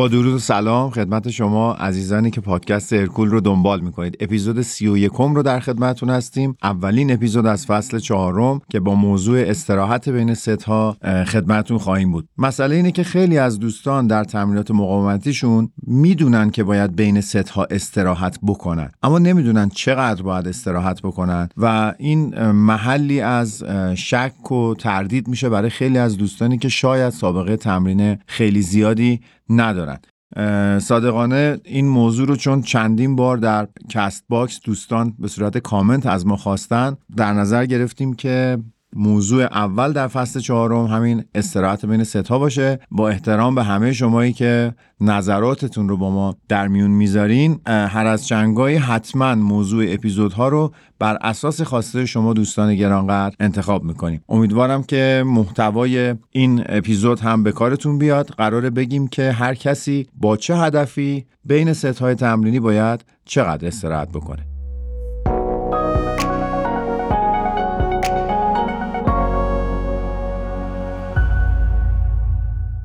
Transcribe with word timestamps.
با 0.00 0.08
درود 0.08 0.34
و 0.34 0.38
سلام 0.38 0.90
خدمت 0.90 1.30
شما 1.30 1.72
عزیزانی 1.72 2.30
که 2.30 2.40
پادکست 2.40 2.92
ارکول 2.92 3.28
رو 3.30 3.40
دنبال 3.40 3.80
می‌کنید. 3.80 4.16
اپیزود 4.20 4.62
سی 4.62 4.88
و 4.88 4.96
یکم 4.96 5.34
رو 5.34 5.42
در 5.42 5.60
خدمتتون 5.60 6.10
هستیم. 6.10 6.56
اولین 6.62 7.12
اپیزود 7.12 7.46
از 7.46 7.66
فصل 7.66 7.98
چهارم 7.98 8.60
که 8.70 8.80
با 8.80 8.94
موضوع 8.94 9.40
استراحت 9.46 10.08
بین 10.08 10.34
ست 10.34 10.62
ها 10.62 10.96
خدمتتون 11.26 11.78
خواهیم 11.78 12.12
بود. 12.12 12.28
مسئله 12.38 12.76
اینه 12.76 12.92
که 12.92 13.02
خیلی 13.02 13.38
از 13.38 13.58
دوستان 13.58 14.06
در 14.06 14.24
تمرینات 14.24 14.70
مقاومتیشون 14.70 15.70
می‌دونن 15.86 16.50
که 16.50 16.64
باید 16.64 16.96
بین 16.96 17.20
ست 17.20 17.36
ها 17.50 17.66
استراحت 17.70 18.38
بکنن 18.42 18.90
اما 19.02 19.18
نمی‌دونن 19.18 19.68
چقدر 19.68 20.22
باید 20.22 20.48
استراحت 20.48 21.02
بکنن 21.02 21.48
و 21.56 21.94
این 21.98 22.50
محلی 22.50 23.20
از 23.20 23.64
شک 23.94 24.52
و 24.52 24.74
تردید 24.74 25.28
میشه 25.28 25.48
برای 25.48 25.70
خیلی 25.70 25.98
از 25.98 26.16
دوستانی 26.16 26.58
که 26.58 26.68
شاید 26.68 27.10
سابقه 27.10 27.56
تمرین 27.56 28.18
خیلی 28.26 28.62
زیادی 28.62 29.20
ندارن. 29.50 29.98
صادقانه 30.78 31.60
این 31.64 31.88
موضوع 31.88 32.28
رو 32.28 32.36
چون 32.36 32.62
چندین 32.62 33.16
بار 33.16 33.36
در 33.36 33.68
Castbox 33.88 34.60
دوستان 34.64 35.14
به 35.18 35.28
صورت 35.28 35.58
کامنت 35.58 36.06
از 36.06 36.26
ما 36.26 36.36
خواستن 36.36 36.96
در 37.16 37.32
نظر 37.32 37.66
گرفتیم 37.66 38.14
که 38.14 38.58
موضوع 38.96 39.42
اول 39.42 39.92
در 39.92 40.08
فصل 40.08 40.40
چهارم 40.40 40.86
همین 40.86 41.24
استراحت 41.34 41.86
بین 41.86 42.04
ستا 42.04 42.38
باشه. 42.38 42.80
با 42.90 43.08
احترام 43.08 43.54
به 43.54 43.62
همه 43.62 43.92
شمایی 43.92 44.32
که 44.32 44.74
نظراتتون 45.00 45.88
رو 45.88 45.96
با 45.96 46.10
ما 46.10 46.36
در 46.48 46.68
میون 46.68 46.90
می‌ذارین 46.90 47.60
هر 47.66 48.06
از 48.06 48.26
چندگاهی 48.26 48.76
حتما 48.76 49.34
موضوع 49.34 49.84
اپیزودها 49.88 50.48
رو 50.48 50.72
بر 50.98 51.18
اساس 51.20 51.62
خواسته 51.62 52.06
شما 52.06 52.32
دوستان 52.32 52.74
گرانقدر 52.74 53.36
انتخاب 53.40 53.84
می‌کنیم. 53.84 54.24
امیدوارم 54.28 54.82
که 54.82 55.22
محتوای 55.26 56.14
این 56.30 56.64
اپیزود 56.68 57.20
هم 57.20 57.42
به 57.42 57.52
کارتون 57.52 57.98
بیاد. 57.98 58.28
قراره 58.28 58.70
بگیم 58.70 59.08
که 59.08 59.32
هر 59.32 59.54
کسی 59.54 60.06
با 60.14 60.36
چه 60.36 60.56
هدفی 60.56 61.26
بین 61.44 61.72
ست 61.72 62.14
تمرینی 62.14 62.60
باید 62.60 63.04
چقدر 63.24 63.66
استراحت 63.66 64.08
بکنه. 64.08 64.49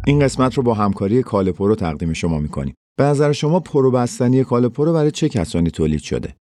این 0.08 0.20
قسمت 0.20 0.54
رو 0.54 0.64
با 0.64 0.74
همکاری 0.74 1.24
کالپرو 1.24 1.76
تقدیم 1.76 2.14
شما 2.14 2.40
می‌کنیم. 2.40 2.76
به 2.98 3.04
نظر 3.04 3.32
شما 3.32 3.60
پرو 3.60 3.92
بستنی 3.92 4.44
کالپرو 4.44 4.94
برای 4.94 5.12
چه 5.12 5.30
کسانی 5.30 5.72
تولید 5.72 6.00
شده؟ 6.00 6.36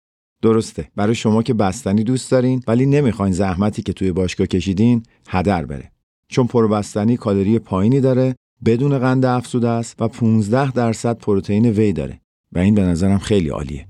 درسته 0.43 0.89
برای 0.97 1.15
شما 1.15 1.43
که 1.43 1.55
بستنی 1.55 2.05
دوست 2.05 2.31
دارین 2.31 2.63
ولی 2.67 2.87
نمی‌خواین 2.87 3.33
زحمتی 3.33 3.83
که 3.83 3.93
توی 3.93 4.13
باشگاه 4.13 4.47
کشیدین 4.47 5.03
هدر 5.29 5.65
بره 5.65 5.93
چون 6.29 6.47
پرو 6.47 6.69
بستنی 6.69 7.17
کالری 7.17 7.59
پایینی 7.59 8.01
داره 8.01 8.35
بدون 8.65 8.99
قند 8.99 9.25
افزوده 9.25 9.69
است 9.69 10.03
و 10.03 10.09
15 10.09 10.73
درصد 10.73 11.19
پروتئین 11.19 11.67
وی 11.67 11.93
داره 11.93 12.21
و 12.53 12.59
این 12.59 12.75
به 12.75 12.83
نظرم 12.83 13.19
خیلی 13.19 13.49
عالیه 13.49 13.87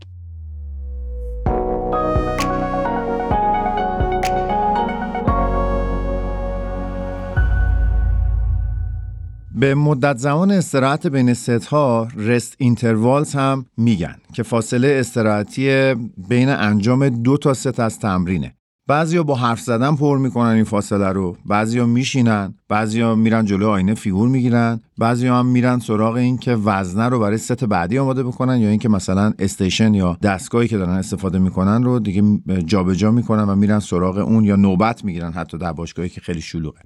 به 9.55 9.75
مدت 9.75 10.17
زمان 10.17 10.51
استراحت 10.51 11.07
بین 11.07 11.35
ست 11.35 11.49
ها 11.49 12.09
rest 12.17 12.55
intervals 12.59 13.35
هم 13.35 13.67
میگن 13.77 14.17
که 14.33 14.43
فاصله 14.43 14.97
استراحتی 15.01 15.95
بین 16.29 16.49
انجام 16.49 17.09
دو 17.09 17.37
تا 17.37 17.55
ست 17.55 17.81
از 17.81 17.99
تمرینه. 17.99 18.55
بعضیا 18.89 19.23
با 19.23 19.35
حرف 19.35 19.61
زدن 19.61 19.97
پر 19.97 20.19
می‌کنن 20.19 20.49
این 20.49 20.65
فاصله 20.65 21.09
رو 21.09 21.37
بعضیا 21.47 21.87
میشینن 21.87 22.55
بعضیا 22.69 23.15
میرن 23.15 23.45
جلو 23.45 23.69
آینه 23.69 23.95
فیگور 23.95 24.29
می‌گیرن 24.29 24.81
بعضیا 24.99 25.39
هم 25.39 25.47
میرن 25.47 25.79
سراغ 25.79 26.15
این 26.15 26.39
که 26.39 26.55
وزنه 26.55 27.09
رو 27.09 27.19
برای 27.19 27.39
ست 27.39 27.65
بعدی 27.65 27.99
آماده 27.99 28.23
بکنن 28.23 28.61
یا 28.61 28.69
اینکه 28.69 28.89
مثلا 28.89 29.33
station 29.39 29.95
یا 29.95 30.19
دستگاهی 30.23 30.69
که 30.69 30.79
دارن 30.79 30.93
استفاده 30.93 31.39
می‌کنن 31.39 31.83
رو 31.83 31.99
دیگه 31.99 32.23
جابجا 32.65 32.95
جا 32.95 33.11
می‌کنن 33.11 33.43
و 33.43 33.57
میرن 33.57 33.81
سراغ 33.81 34.19
اون 34.19 34.45
یا 34.45 34.57
نوبت 34.57 35.05
می‌گیرن 35.05 35.33
حتی 35.33 35.59
در 35.59 35.73
باشگاهی 35.73 36.09
که 36.09 36.21
خیلی 36.21 36.41
شلوغه. 36.41 36.81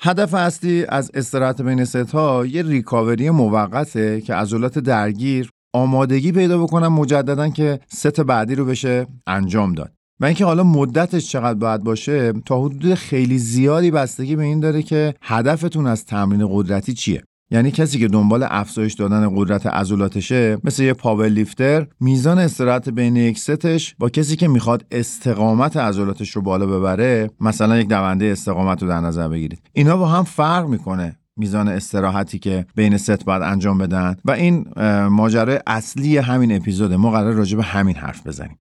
هدف 0.00 0.34
اصلی 0.34 0.84
از 0.88 1.10
استراحت 1.14 1.62
بین 1.62 1.86
ها 2.12 2.46
یه 2.46 2.62
ریکاوری 2.62 3.30
موقته 3.30 4.20
که 4.20 4.34
عضلات 4.34 4.78
درگیر 4.78 5.50
آمادگی 5.74 6.32
پیدا 6.32 6.62
بکنن 6.62 6.86
مجددا 6.86 7.48
که 7.48 7.80
ست 7.88 8.20
بعدی 8.20 8.54
رو 8.54 8.64
بشه 8.64 9.06
انجام 9.26 9.74
داد. 9.74 9.92
و 10.20 10.24
اینکه 10.24 10.44
حالا 10.44 10.64
مدتش 10.64 11.28
چقدر 11.28 11.58
باید 11.58 11.84
باشه 11.84 12.32
تا 12.32 12.60
حدود 12.60 12.94
خیلی 12.94 13.38
زیادی 13.38 13.90
بستگی 13.90 14.36
به 14.36 14.42
این 14.42 14.60
داره 14.60 14.82
که 14.82 15.14
هدفتون 15.22 15.86
از 15.86 16.04
تمرین 16.04 16.48
قدرتی 16.50 16.94
چیه. 16.94 17.22
یعنی 17.50 17.70
کسی 17.70 17.98
که 17.98 18.08
دنبال 18.08 18.46
افزایش 18.50 18.94
دادن 18.94 19.36
قدرت 19.36 19.66
عضلاتشه 19.66 20.58
مثل 20.64 20.82
یه 20.82 20.92
powerlifter 20.92 21.86
میزان 22.00 22.38
استراحت 22.38 22.88
بین 22.88 23.16
یک 23.16 23.38
ستش 23.38 23.94
با 23.98 24.08
کسی 24.08 24.36
که 24.36 24.48
می‌خواد 24.48 24.86
استقامت 24.90 25.76
عضلاتش 25.76 26.30
رو 26.30 26.42
بالا 26.42 26.66
ببره 26.66 27.30
مثلا 27.40 27.78
یک 27.78 27.88
دونده 27.88 28.26
استقامت 28.26 28.82
رو 28.82 28.88
در 28.88 29.00
نظر 29.00 29.28
بگیرید. 29.28 29.62
اینا 29.72 29.96
با 29.96 30.08
هم 30.08 30.24
فرق 30.24 30.66
می‌کنه 30.66 31.16
میزان 31.36 31.68
استراحتی 31.68 32.38
که 32.38 32.66
بین 32.74 32.96
ست 32.96 33.24
باید 33.24 33.42
انجام 33.42 33.78
بدن. 33.78 34.16
و 34.24 34.30
این 34.30 34.66
ماجرای 35.08 35.60
اصلی 35.66 36.16
همین 36.16 36.56
اپیزوده. 36.56 36.96
ما 36.96 37.10
قرار 37.10 37.32
راجع 37.32 37.56
به 37.56 37.62
همین 37.62 37.96
حرف 37.96 38.26
بزنیم. 38.26 38.58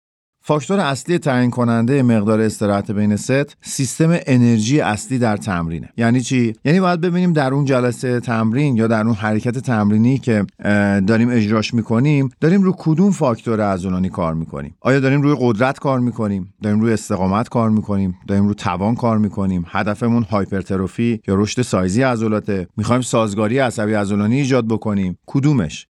فاکتور 0.44 0.80
اصلی 0.80 1.18
تعیین 1.18 1.52
کننده 1.52 2.04
مقدار 2.04 2.42
استراحت 2.42 2.92
بین 2.92 3.16
ست 3.16 3.58
سیستم 3.62 4.18
انرژی 4.26 4.82
اصلی 4.82 5.20
در 5.20 5.38
تمرینه. 5.38 5.90
یعنی 5.98 6.22
چی؟ 6.22 6.54
یعنی 6.66 6.80
باید 6.80 7.02
ببینیم 7.02 7.34
در 7.34 7.54
اون 7.54 7.66
جلسه 7.66 8.20
تمرین 8.20 8.78
یا 8.78 8.88
در 8.88 9.06
اون 9.06 9.16
حرکت 9.16 9.58
تمرینی 9.60 10.18
که 10.18 10.46
داریم 11.08 11.30
اجراش 11.30 11.74
می‌کنیم 11.74 12.30
داریم 12.42 12.64
رو 12.64 12.76
کدوم 12.78 13.12
فاکتور 13.12 13.62
عضلانی 13.62 14.10
کار 14.10 14.34
می‌کنیم؟ 14.34 14.76
آیا 14.82 15.00
داریم 15.00 15.22
روی 15.22 15.36
قدرت 15.40 15.80
کار 15.80 16.00
می‌کنیم؟ 16.00 16.54
داریم 16.64 16.80
روی 16.80 16.94
استقامت 16.94 17.50
کار 17.50 17.70
می‌کنیم؟ 17.70 18.18
داریم 18.28 18.44
روی 18.44 18.56
توان 18.56 18.96
کار 18.96 19.18
می‌کنیم؟ 19.18 19.66
هدفمون 19.68 20.24
هایپرتروفی 20.24 21.22
یا 21.28 21.36
رشد 21.36 21.62
سایزی 21.62 22.02
عضلاته؟ 22.02 22.68
می‌خوایم 22.78 23.02
سازگاری 23.02 23.58
عصبی 23.60 23.94
عضلانی 23.94 24.36
ایجاد 24.36 24.68
بکنیم؟ 24.68 25.18
کدومش؟ 25.26 25.88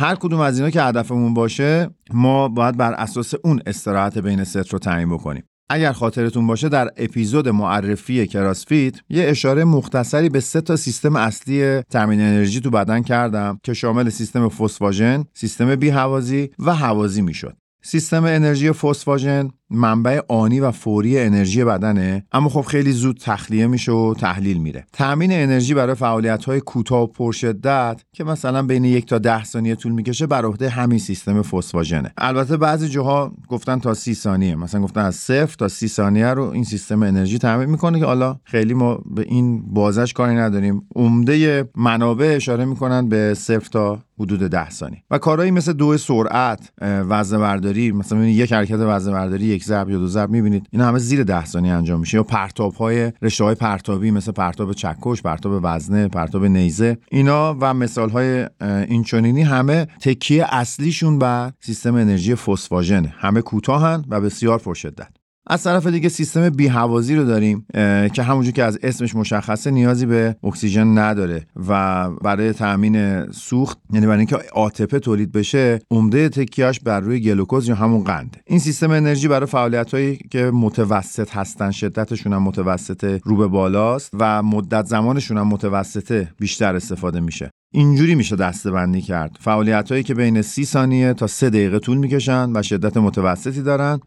هر 0.00 0.14
کدوم 0.14 0.40
از 0.40 0.58
اینا 0.58 0.70
که 0.70 0.82
هدفمون 0.82 1.34
باشه 1.34 1.90
ما 2.12 2.48
باید 2.48 2.76
بر 2.76 2.92
اساس 2.92 3.34
اون 3.44 3.60
استراحت 3.66 4.18
بین 4.18 4.44
ست 4.44 4.72
رو 4.72 4.78
تعیین 4.78 5.10
بکنیم 5.10 5.44
اگر 5.70 5.92
خاطرتون 5.92 6.46
باشه 6.46 6.68
در 6.68 6.90
اپیزود 6.96 7.48
معرفی 7.48 8.26
کراسفیت 8.26 8.94
یه 9.10 9.24
اشاره 9.24 9.64
مختصری 9.64 10.28
به 10.28 10.40
سه 10.40 10.60
تا 10.60 10.76
سیستم 10.76 11.16
اصلی 11.16 11.82
تامین 11.82 12.20
انرژی 12.20 12.60
تو 12.60 12.70
بدن 12.70 13.02
کردم 13.02 13.58
که 13.62 13.74
شامل 13.74 14.08
سیستم 14.08 14.48
فسفاژن، 14.48 15.24
سیستم 15.34 15.76
بیهوازی 15.76 16.50
و 16.58 16.74
هوازی 16.74 17.22
می‌شد. 17.22 17.56
سیستم 17.82 18.24
انرژی 18.24 18.72
فسفاژن 18.72 19.48
منبع 19.70 20.20
آنی 20.28 20.60
و 20.60 20.70
فوری 20.70 21.18
انرژی 21.18 21.64
بدنه 21.64 22.24
اما 22.32 22.48
خب 22.48 22.60
خیلی 22.60 22.92
زود 22.92 23.18
تخلیه 23.22 23.66
میشه 23.66 23.92
و 23.92 24.14
تحلیل 24.14 24.58
میره. 24.58 24.86
تامین 24.92 25.32
انرژی 25.32 25.74
برای 25.74 25.94
فعالیت 25.94 26.44
های 26.44 26.60
کوتاه 26.60 27.02
و 27.02 27.06
پرشدت 27.06 28.02
که 28.12 28.24
مثلا 28.24 28.62
بین 28.62 28.84
یک 28.84 29.06
تا 29.06 29.18
ده 29.18 29.44
ثانیه 29.44 29.74
طول 29.74 29.92
می‌کشه 29.92 30.26
بر 30.26 30.44
عهده 30.44 30.68
همین 30.68 30.98
سیستم 30.98 31.42
فسفاژنه. 31.42 32.12
البته 32.18 32.56
بعضی 32.56 32.88
جاها 32.88 33.32
گفتن 33.48 33.78
تا 33.78 33.94
سی 33.94 34.14
ثانیه 34.14 34.54
مثلا 34.54 34.80
گفتن 34.80 35.00
از 35.00 35.14
صفر 35.14 35.54
تا 35.58 35.68
سی 35.68 35.88
ثانیه 35.88 36.26
رو 36.26 36.42
این 36.44 36.64
سیستم 36.64 37.02
انرژی 37.02 37.38
تامین 37.38 37.70
می‌کنه 37.70 37.98
که 37.98 38.04
حالا 38.04 38.36
خیلی 38.44 38.74
ما 38.74 39.00
به 39.14 39.22
این 39.22 39.62
بازش 39.62 40.12
کاری 40.12 40.34
نداریم. 40.34 40.82
عمده 40.96 41.68
منابع 41.76 42.32
اشاره 42.36 42.64
می‌کنن 42.64 43.08
به 43.08 43.34
صفر 43.34 43.68
تا 43.72 43.98
حدود 44.20 44.40
ده 44.40 44.70
ثانیه. 44.70 45.02
و 45.10 45.18
کارهایی 45.18 45.50
مثل 45.50 45.72
دو 45.72 45.96
سرعت 45.96 46.72
وزنه 46.82 47.38
برداری 47.38 47.92
مثلا 47.92 48.26
یک 48.26 48.52
حرکت 48.52 48.78
وزنه 48.78 49.14
برداری 49.14 49.59
یک 49.60 49.66
ضرب 49.66 49.90
یا 49.90 49.98
دو 49.98 50.06
ضرب 50.06 50.30
می‌بینید. 50.30 50.66
این 50.70 50.82
همه 50.82 50.98
زیر 50.98 51.24
ده 51.24 51.44
ثانیه 51.44 51.72
انجام 51.72 52.00
میشه. 52.00 52.16
یا 52.16 52.22
پرتاب 52.22 52.74
های 52.74 53.12
رشته 53.22 53.44
های 53.44 53.54
پرتابی 53.54 54.10
مثل 54.10 54.32
پرتاب 54.32 54.72
چکش 54.72 55.22
پرتاب 55.22 55.60
وزنه 55.62 56.08
پرتاب 56.08 56.44
نیزه. 56.44 56.98
اینا 57.10 57.56
و 57.60 57.74
مثال 57.74 58.10
های 58.10 58.46
اینچنینی 58.60 59.42
همه 59.42 59.86
تکیه 60.00 60.46
اصلیشون 60.54 61.18
بر 61.18 61.52
سیستم 61.60 61.94
انرژی 61.94 62.34
فسفاژن. 62.34 63.06
همه 63.06 63.42
کوتاهن 63.42 64.04
و 64.08 64.20
بسیار 64.20 64.58
پرشدت 64.58 65.19
از 65.50 65.62
طرف 65.62 65.86
دیگه 65.86 66.08
سیستم 66.08 66.50
بیهوازی 66.50 67.16
رو 67.16 67.24
داریم 67.24 67.66
که 68.12 68.22
همونجور 68.22 68.52
که 68.52 68.64
از 68.64 68.78
اسمش 68.82 69.14
مشخصه 69.14 69.70
نیازی 69.70 70.06
به 70.06 70.36
اکسیژن 70.44 70.98
نداره 70.98 71.46
و 71.68 72.10
برای 72.10 72.52
تامین 72.52 73.26
سوخت 73.30 73.78
یعنی 73.92 74.06
برای 74.06 74.18
اینکه 74.18 74.38
آتپه 74.52 74.98
تولید 74.98 75.32
بشه 75.32 75.78
عمده 75.90 76.28
تکیهش 76.28 76.80
بر 76.80 77.00
روی 77.00 77.20
گلوکوز 77.20 77.68
یا 77.68 77.74
همون 77.74 78.04
قند. 78.04 78.36
این 78.46 78.58
سیستم 78.58 78.90
انرژی 78.90 79.28
برای 79.28 79.46
فعالیت 79.46 79.94
هایی 79.94 80.16
که 80.30 80.50
متوسط 80.54 81.30
هستن 81.36 81.70
شدتشون 81.70 82.32
هم 82.32 82.42
متوسط 82.42 83.20
رو 83.24 83.36
به 83.36 83.46
بالاست 83.46 84.10
و 84.18 84.42
مدت 84.42 84.86
زمانشون 84.86 85.38
هم 85.38 85.48
متوسطه 85.48 86.28
بیشتر 86.38 86.76
استفاده 86.76 87.20
میشه. 87.20 87.50
اینجوری 87.72 88.14
میشه 88.14 88.36
دسته 88.36 88.70
بندی 88.70 89.00
کرد. 89.00 89.36
فعالیت 89.40 89.92
هایی 89.92 90.02
که 90.02 90.14
بین 90.14 90.42
سی 90.42 90.64
ثانیه 90.64 91.14
تا 91.14 91.26
سه 91.26 91.50
دقیقه 91.50 91.78
طول 91.78 91.98
می‌کشن 91.98 92.50
و 92.56 92.62
شدت 92.62 92.96
متوسطی 92.96 93.62
دارن 93.62 94.00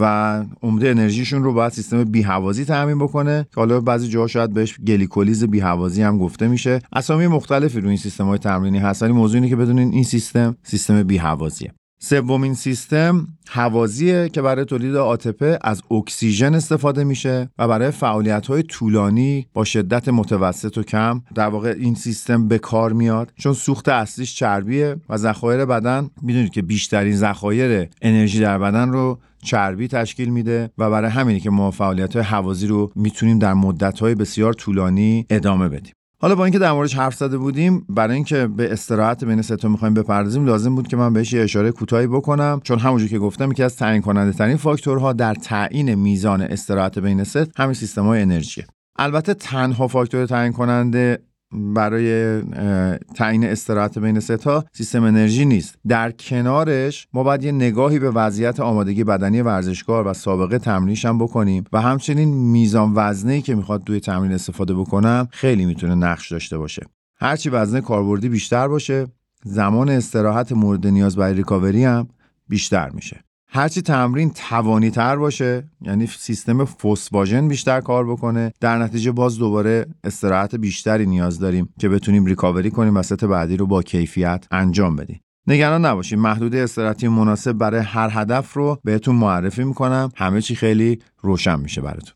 و 0.00 0.44
عمده 0.62 0.90
انرژیشون 0.90 1.44
رو 1.44 1.52
باید 1.52 1.72
سیستم 1.72 2.04
بیهوازی 2.04 2.64
تامین 2.64 2.98
بکنه. 2.98 3.46
که 3.54 3.60
حالا 3.60 3.80
بعضی 3.80 4.08
جاها 4.08 4.26
شاید 4.26 4.52
بهش 4.52 4.80
گلیکولیز 4.80 5.44
بیهوازی 5.44 6.02
هم 6.02 6.18
گفته 6.18 6.48
میشه. 6.48 6.80
اسامی 6.92 7.26
مختلفی 7.26 7.80
روی 7.80 7.88
این 7.88 7.98
سیستم 7.98 8.24
های 8.24 8.38
تمرینی 8.38 8.78
هست 8.78 9.02
ولی 9.02 9.12
موضوع 9.12 9.34
اینه 9.34 9.48
که 9.48 9.56
بدونین 9.56 9.92
این 9.92 10.04
سیستم 10.04 10.56
سیستم 10.62 11.02
بیهوازیه 11.02 11.72
سومین 11.98 12.54
سیستم 12.54 13.26
هوازیه 13.48 14.28
که 14.28 14.42
برای 14.42 14.64
تولید 14.64 14.96
ATP 14.96 15.58
از 15.62 15.82
اکسیژن 15.90 16.54
استفاده 16.54 17.04
میشه 17.04 17.50
و 17.58 17.68
برای 17.68 17.90
فعالیت 17.90 18.46
های 18.46 18.62
طولانی 18.62 19.46
با 19.52 19.64
شدت 19.64 20.08
متوسط 20.08 20.78
و 20.78 20.82
کم 20.82 21.22
در 21.34 21.48
واقع 21.48 21.74
این 21.78 21.94
سیستم 21.94 22.48
به 22.48 22.58
کار 22.58 22.92
میاد. 22.92 23.32
چون 23.38 23.52
سوخت 23.52 23.88
اصلیش 23.88 24.36
چربیه 24.36 24.96
و 25.08 25.16
ذخایر 25.16 25.64
بدن 25.64 26.10
می‌دونید 26.22 26.50
که 26.50 26.62
بیشترین 26.62 27.16
ذخایر 27.16 27.88
انرژی 28.02 28.40
در 28.40 28.58
بدن 28.58 28.88
رو 28.88 29.18
چربی 29.42 29.88
تشکیل 29.88 30.28
میده 30.28 30.70
و 30.78 30.90
برای 30.90 31.10
همینی 31.10 31.40
که 31.40 31.50
ما 31.50 31.70
فعالیت 31.70 32.16
های 32.16 32.24
هوازی 32.24 32.66
رو 32.66 32.90
می‌تونیم 32.94 33.38
در 33.38 33.54
مدت 33.54 33.98
های 34.00 34.14
بسیار 34.14 34.52
طولانی 34.52 35.26
ادامه 35.30 35.68
بدیم. 35.68 35.95
حالا 36.20 36.34
با 36.34 36.44
اینکه 36.44 36.58
در 36.58 36.72
موردش 36.72 36.94
حرف 36.94 37.14
زده 37.14 37.38
بودیم 37.38 37.86
برای 37.88 38.14
اینکه 38.14 38.46
به 38.46 38.72
استراحت 38.72 39.24
بین 39.24 39.42
ست 39.42 39.56
ها 39.56 39.68
می‌خوایم 39.68 39.94
بپردازیم 39.94 40.46
لازم 40.46 40.74
بود 40.74 40.88
که 40.88 40.96
من 40.96 41.12
بهش 41.12 41.32
یه 41.32 41.42
اشاره 41.42 41.72
کوتاهی 41.72 42.06
بکنم. 42.06 42.60
چون 42.64 42.78
همونجور 42.78 43.08
که 43.08 43.18
گفتم 43.18 43.50
یکی 43.52 43.62
از 43.62 43.76
تعیین 43.76 44.02
کننده 44.02 44.38
ترین 44.38 44.56
فاکتورها 44.56 45.12
در 45.12 45.34
تعیین 45.34 45.94
میزان 45.94 46.42
استراحت 46.42 46.98
بین 46.98 47.24
ست 47.24 47.60
همین 47.60 47.74
سیستم 47.74 48.04
های 48.04 48.22
انرژیه. 48.22 48.66
البته 48.98 49.34
تنها 49.34 49.88
فاکتور 49.88 50.26
تعیین 50.26 50.52
کننده 50.52 51.18
برای 51.52 52.42
تعیین 53.14 53.44
استراحت 53.44 53.98
بین 53.98 54.20
ستا 54.20 54.64
سیستم 54.72 55.02
انرژی 55.02 55.44
نیست. 55.44 55.78
در 55.88 56.10
کنارش 56.10 57.08
ما 57.12 57.22
باید 57.22 57.44
یه 57.44 57.52
نگاهی 57.52 57.98
به 57.98 58.10
وضعیت 58.10 58.60
آمادگی 58.60 59.04
بدنی 59.04 59.42
ورزشکار 59.42 60.06
و 60.06 60.12
سابقه 60.12 60.58
تمرینش 60.58 61.04
هم 61.04 61.18
بکنیم 61.18 61.64
و 61.72 61.80
همچنین 61.80 62.28
میزان 62.28 62.92
وزنه 62.94 63.40
که 63.40 63.54
می‌خواد 63.54 63.84
دوی 63.84 64.00
تمرین 64.00 64.32
استفاده 64.32 64.74
بکنم 64.74 65.28
خیلی 65.32 65.64
می‌تونه 65.64 65.94
نقش 65.94 66.32
داشته 66.32 66.58
باشه. 66.58 66.86
هرچی 67.20 67.50
وزنه 67.50 67.80
کاربردی 67.80 68.28
بیشتر 68.28 68.68
باشه 68.68 69.06
زمان 69.44 69.88
استراحت 69.88 70.52
مورد 70.52 70.86
نیاز 70.86 71.16
برای 71.16 71.34
ریکاوری 71.34 71.84
هم 71.84 72.08
بیشتر 72.48 72.90
میشه. 72.90 73.25
هرچی 73.56 73.82
تمرین 73.82 74.30
توانی 74.30 74.90
تر 74.90 75.16
باشه 75.16 75.70
یعنی 75.82 76.06
سیستم 76.06 76.64
فوسواژن 76.64 77.48
بیشتر 77.48 77.80
کار 77.80 78.06
بکنه 78.06 78.52
در 78.60 78.78
نتیجه 78.78 79.12
باز 79.12 79.38
دوباره 79.38 79.86
استراحت 80.04 80.54
بیشتری 80.54 81.06
نیاز 81.06 81.38
داریم 81.38 81.68
که 81.78 81.88
بتونیم 81.88 82.24
ریکاوری 82.24 82.70
کنیم 82.70 82.96
و 82.96 83.02
ست 83.02 83.24
بعدی 83.24 83.56
رو 83.56 83.66
با 83.66 83.82
کیفیت 83.82 84.46
انجام 84.50 84.96
بدیم. 84.96 85.20
نگران 85.46 85.84
نباشید 85.84 86.18
محدوده 86.18 86.58
استراحتی 86.58 87.08
مناسب 87.08 87.52
برای 87.52 87.80
هر 87.80 88.08
هدف 88.12 88.52
رو 88.52 88.78
بهتون 88.84 89.14
معرفی 89.14 89.64
می‌کنم. 89.64 90.08
همه 90.16 90.40
چی 90.40 90.54
خیلی 90.54 90.98
روشن 91.22 91.60
میشه 91.60 91.80
براتون. 91.80 92.15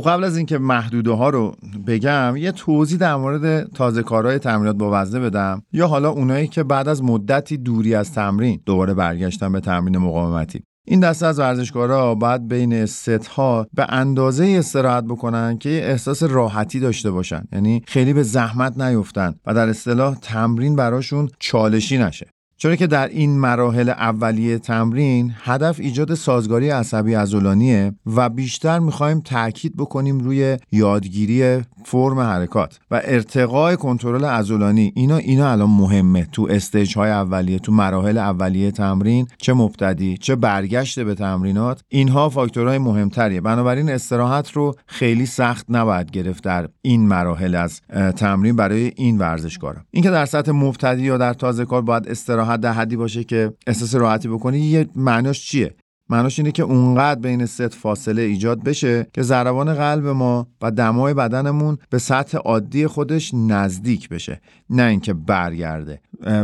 خب 0.00 0.10
قبل 0.10 0.24
از 0.24 0.36
اینکه 0.36 0.58
محدوده 0.58 1.10
ها 1.10 1.30
رو 1.30 1.56
بگم 1.86 2.36
یه 2.36 2.52
توضیح 2.52 2.98
در 2.98 3.16
مورد 3.16 3.72
تازه 3.72 4.02
کارهای 4.02 4.38
تمرینات 4.38 4.76
با 4.76 4.90
وزنه 4.92 5.20
بدم. 5.20 5.62
یا 5.72 5.86
حالا 5.86 6.10
اونایی 6.10 6.48
که 6.48 6.62
بعد 6.62 6.88
از 6.88 7.02
مدتی 7.02 7.56
دوری 7.56 7.94
از 7.94 8.12
تمرین 8.12 8.60
دوباره 8.66 8.94
برگشتن 8.94 9.52
به 9.52 9.60
تمرین 9.60 9.98
مقاومتی. 9.98 10.62
این 10.86 11.00
دسته 11.00 11.26
از 11.26 11.38
ورزشکارا 11.38 12.14
باید 12.14 12.48
بین 12.48 12.86
ست 12.86 13.08
ها 13.08 13.66
به 13.74 13.86
اندازه 13.88 14.54
استراحت 14.58 15.04
بکنن 15.04 15.58
که 15.58 15.68
احساس 15.68 16.22
راحتی 16.22 16.80
داشته 16.80 17.10
باشن. 17.10 17.44
یعنی 17.52 17.82
خیلی 17.86 18.12
به 18.12 18.22
زحمت 18.22 18.80
نیفتن 18.80 19.34
و 19.46 19.54
در 19.54 19.68
اصطلاح 19.68 20.14
تمرین 20.14 20.76
براشون 20.76 21.28
چالشی 21.38 21.98
نشه. 21.98 22.26
چرا 22.62 22.76
که 22.76 22.86
در 22.86 23.08
این 23.08 23.38
مراحل 23.38 23.88
اولیه 23.88 24.58
تمرین 24.58 25.34
هدف 25.42 25.80
ایجاد 25.80 26.14
سازگاری 26.14 26.70
عصبی 26.70 27.14
عضلانیه 27.14 27.92
و 28.16 28.28
بیشتر 28.28 28.78
می‌خوایم 28.78 29.20
تاکید 29.20 29.76
بکنیم 29.76 30.18
روی 30.18 30.58
یادگیری 30.72 31.62
فرم 31.84 32.18
حرکات 32.18 32.78
و 32.90 33.00
ارتقای 33.04 33.76
کنترل 33.76 34.24
عضلانی 34.24 34.92
اینا 34.96 35.16
اینا 35.16 35.50
الان 35.52 35.70
مهمه. 35.70 36.28
تو 36.32 36.46
stage 36.50 36.96
های 36.96 37.10
اولیه 37.10 37.58
تو 37.58 37.72
مراحل 37.72 38.18
اولیه 38.18 38.70
تمرین 38.70 39.26
چه 39.38 39.52
مبتدی 39.52 40.16
چه 40.16 40.36
برگشت 40.36 41.00
به 41.00 41.14
تمرینات 41.14 41.82
اینها 41.88 42.28
فاکتورهای 42.28 42.78
مهمتریه. 42.78 43.40
بنابراین 43.40 43.90
استراحت 43.90 44.52
رو 44.52 44.74
خیلی 44.86 45.26
سخت 45.26 45.66
نباید 45.68 46.10
گرفت 46.10 46.44
در 46.44 46.68
این 46.82 47.08
مراحل 47.08 47.54
از 47.54 47.80
تمرین 48.16 48.56
برای 48.56 48.92
این 48.96 49.18
ورزشکارا. 49.18 49.80
اینکه 49.90 50.10
در 50.10 50.26
سطح 50.26 50.52
مبتدی 50.52 51.02
یا 51.02 51.18
در 51.18 51.34
تازه 51.34 51.64
کار 51.64 51.82
باید 51.82 52.08
استراحت 52.08 52.49
راحت 52.50 52.60
در 52.60 52.72
حدی 52.72 52.96
باشه 52.96 53.24
که 53.24 53.52
احساس 53.66 53.94
راحتی 53.94 54.28
بکنی 54.28 54.58
یه 54.58 54.88
معناش 54.96 55.46
چیه؟ 55.46 55.74
معناش 56.08 56.38
اینه 56.38 56.52
که 56.52 56.62
اونقدر 56.62 57.20
بین 57.20 57.46
ست 57.46 57.68
فاصله 57.68 58.22
ایجاد 58.22 58.62
بشه 58.62 59.06
که 59.12 59.22
ضربان 59.22 59.74
قلب 59.74 60.06
ما 60.06 60.48
و 60.62 60.70
دمای 60.70 61.14
بدنمون 61.14 61.78
به 61.90 61.98
سطح 61.98 62.38
عادی 62.38 62.86
خودش 62.86 63.34
نزدیک 63.34 64.08
بشه 64.08 64.40
نه 64.70 64.82
اینکه 64.82 65.14
برگرده. 65.14 66.00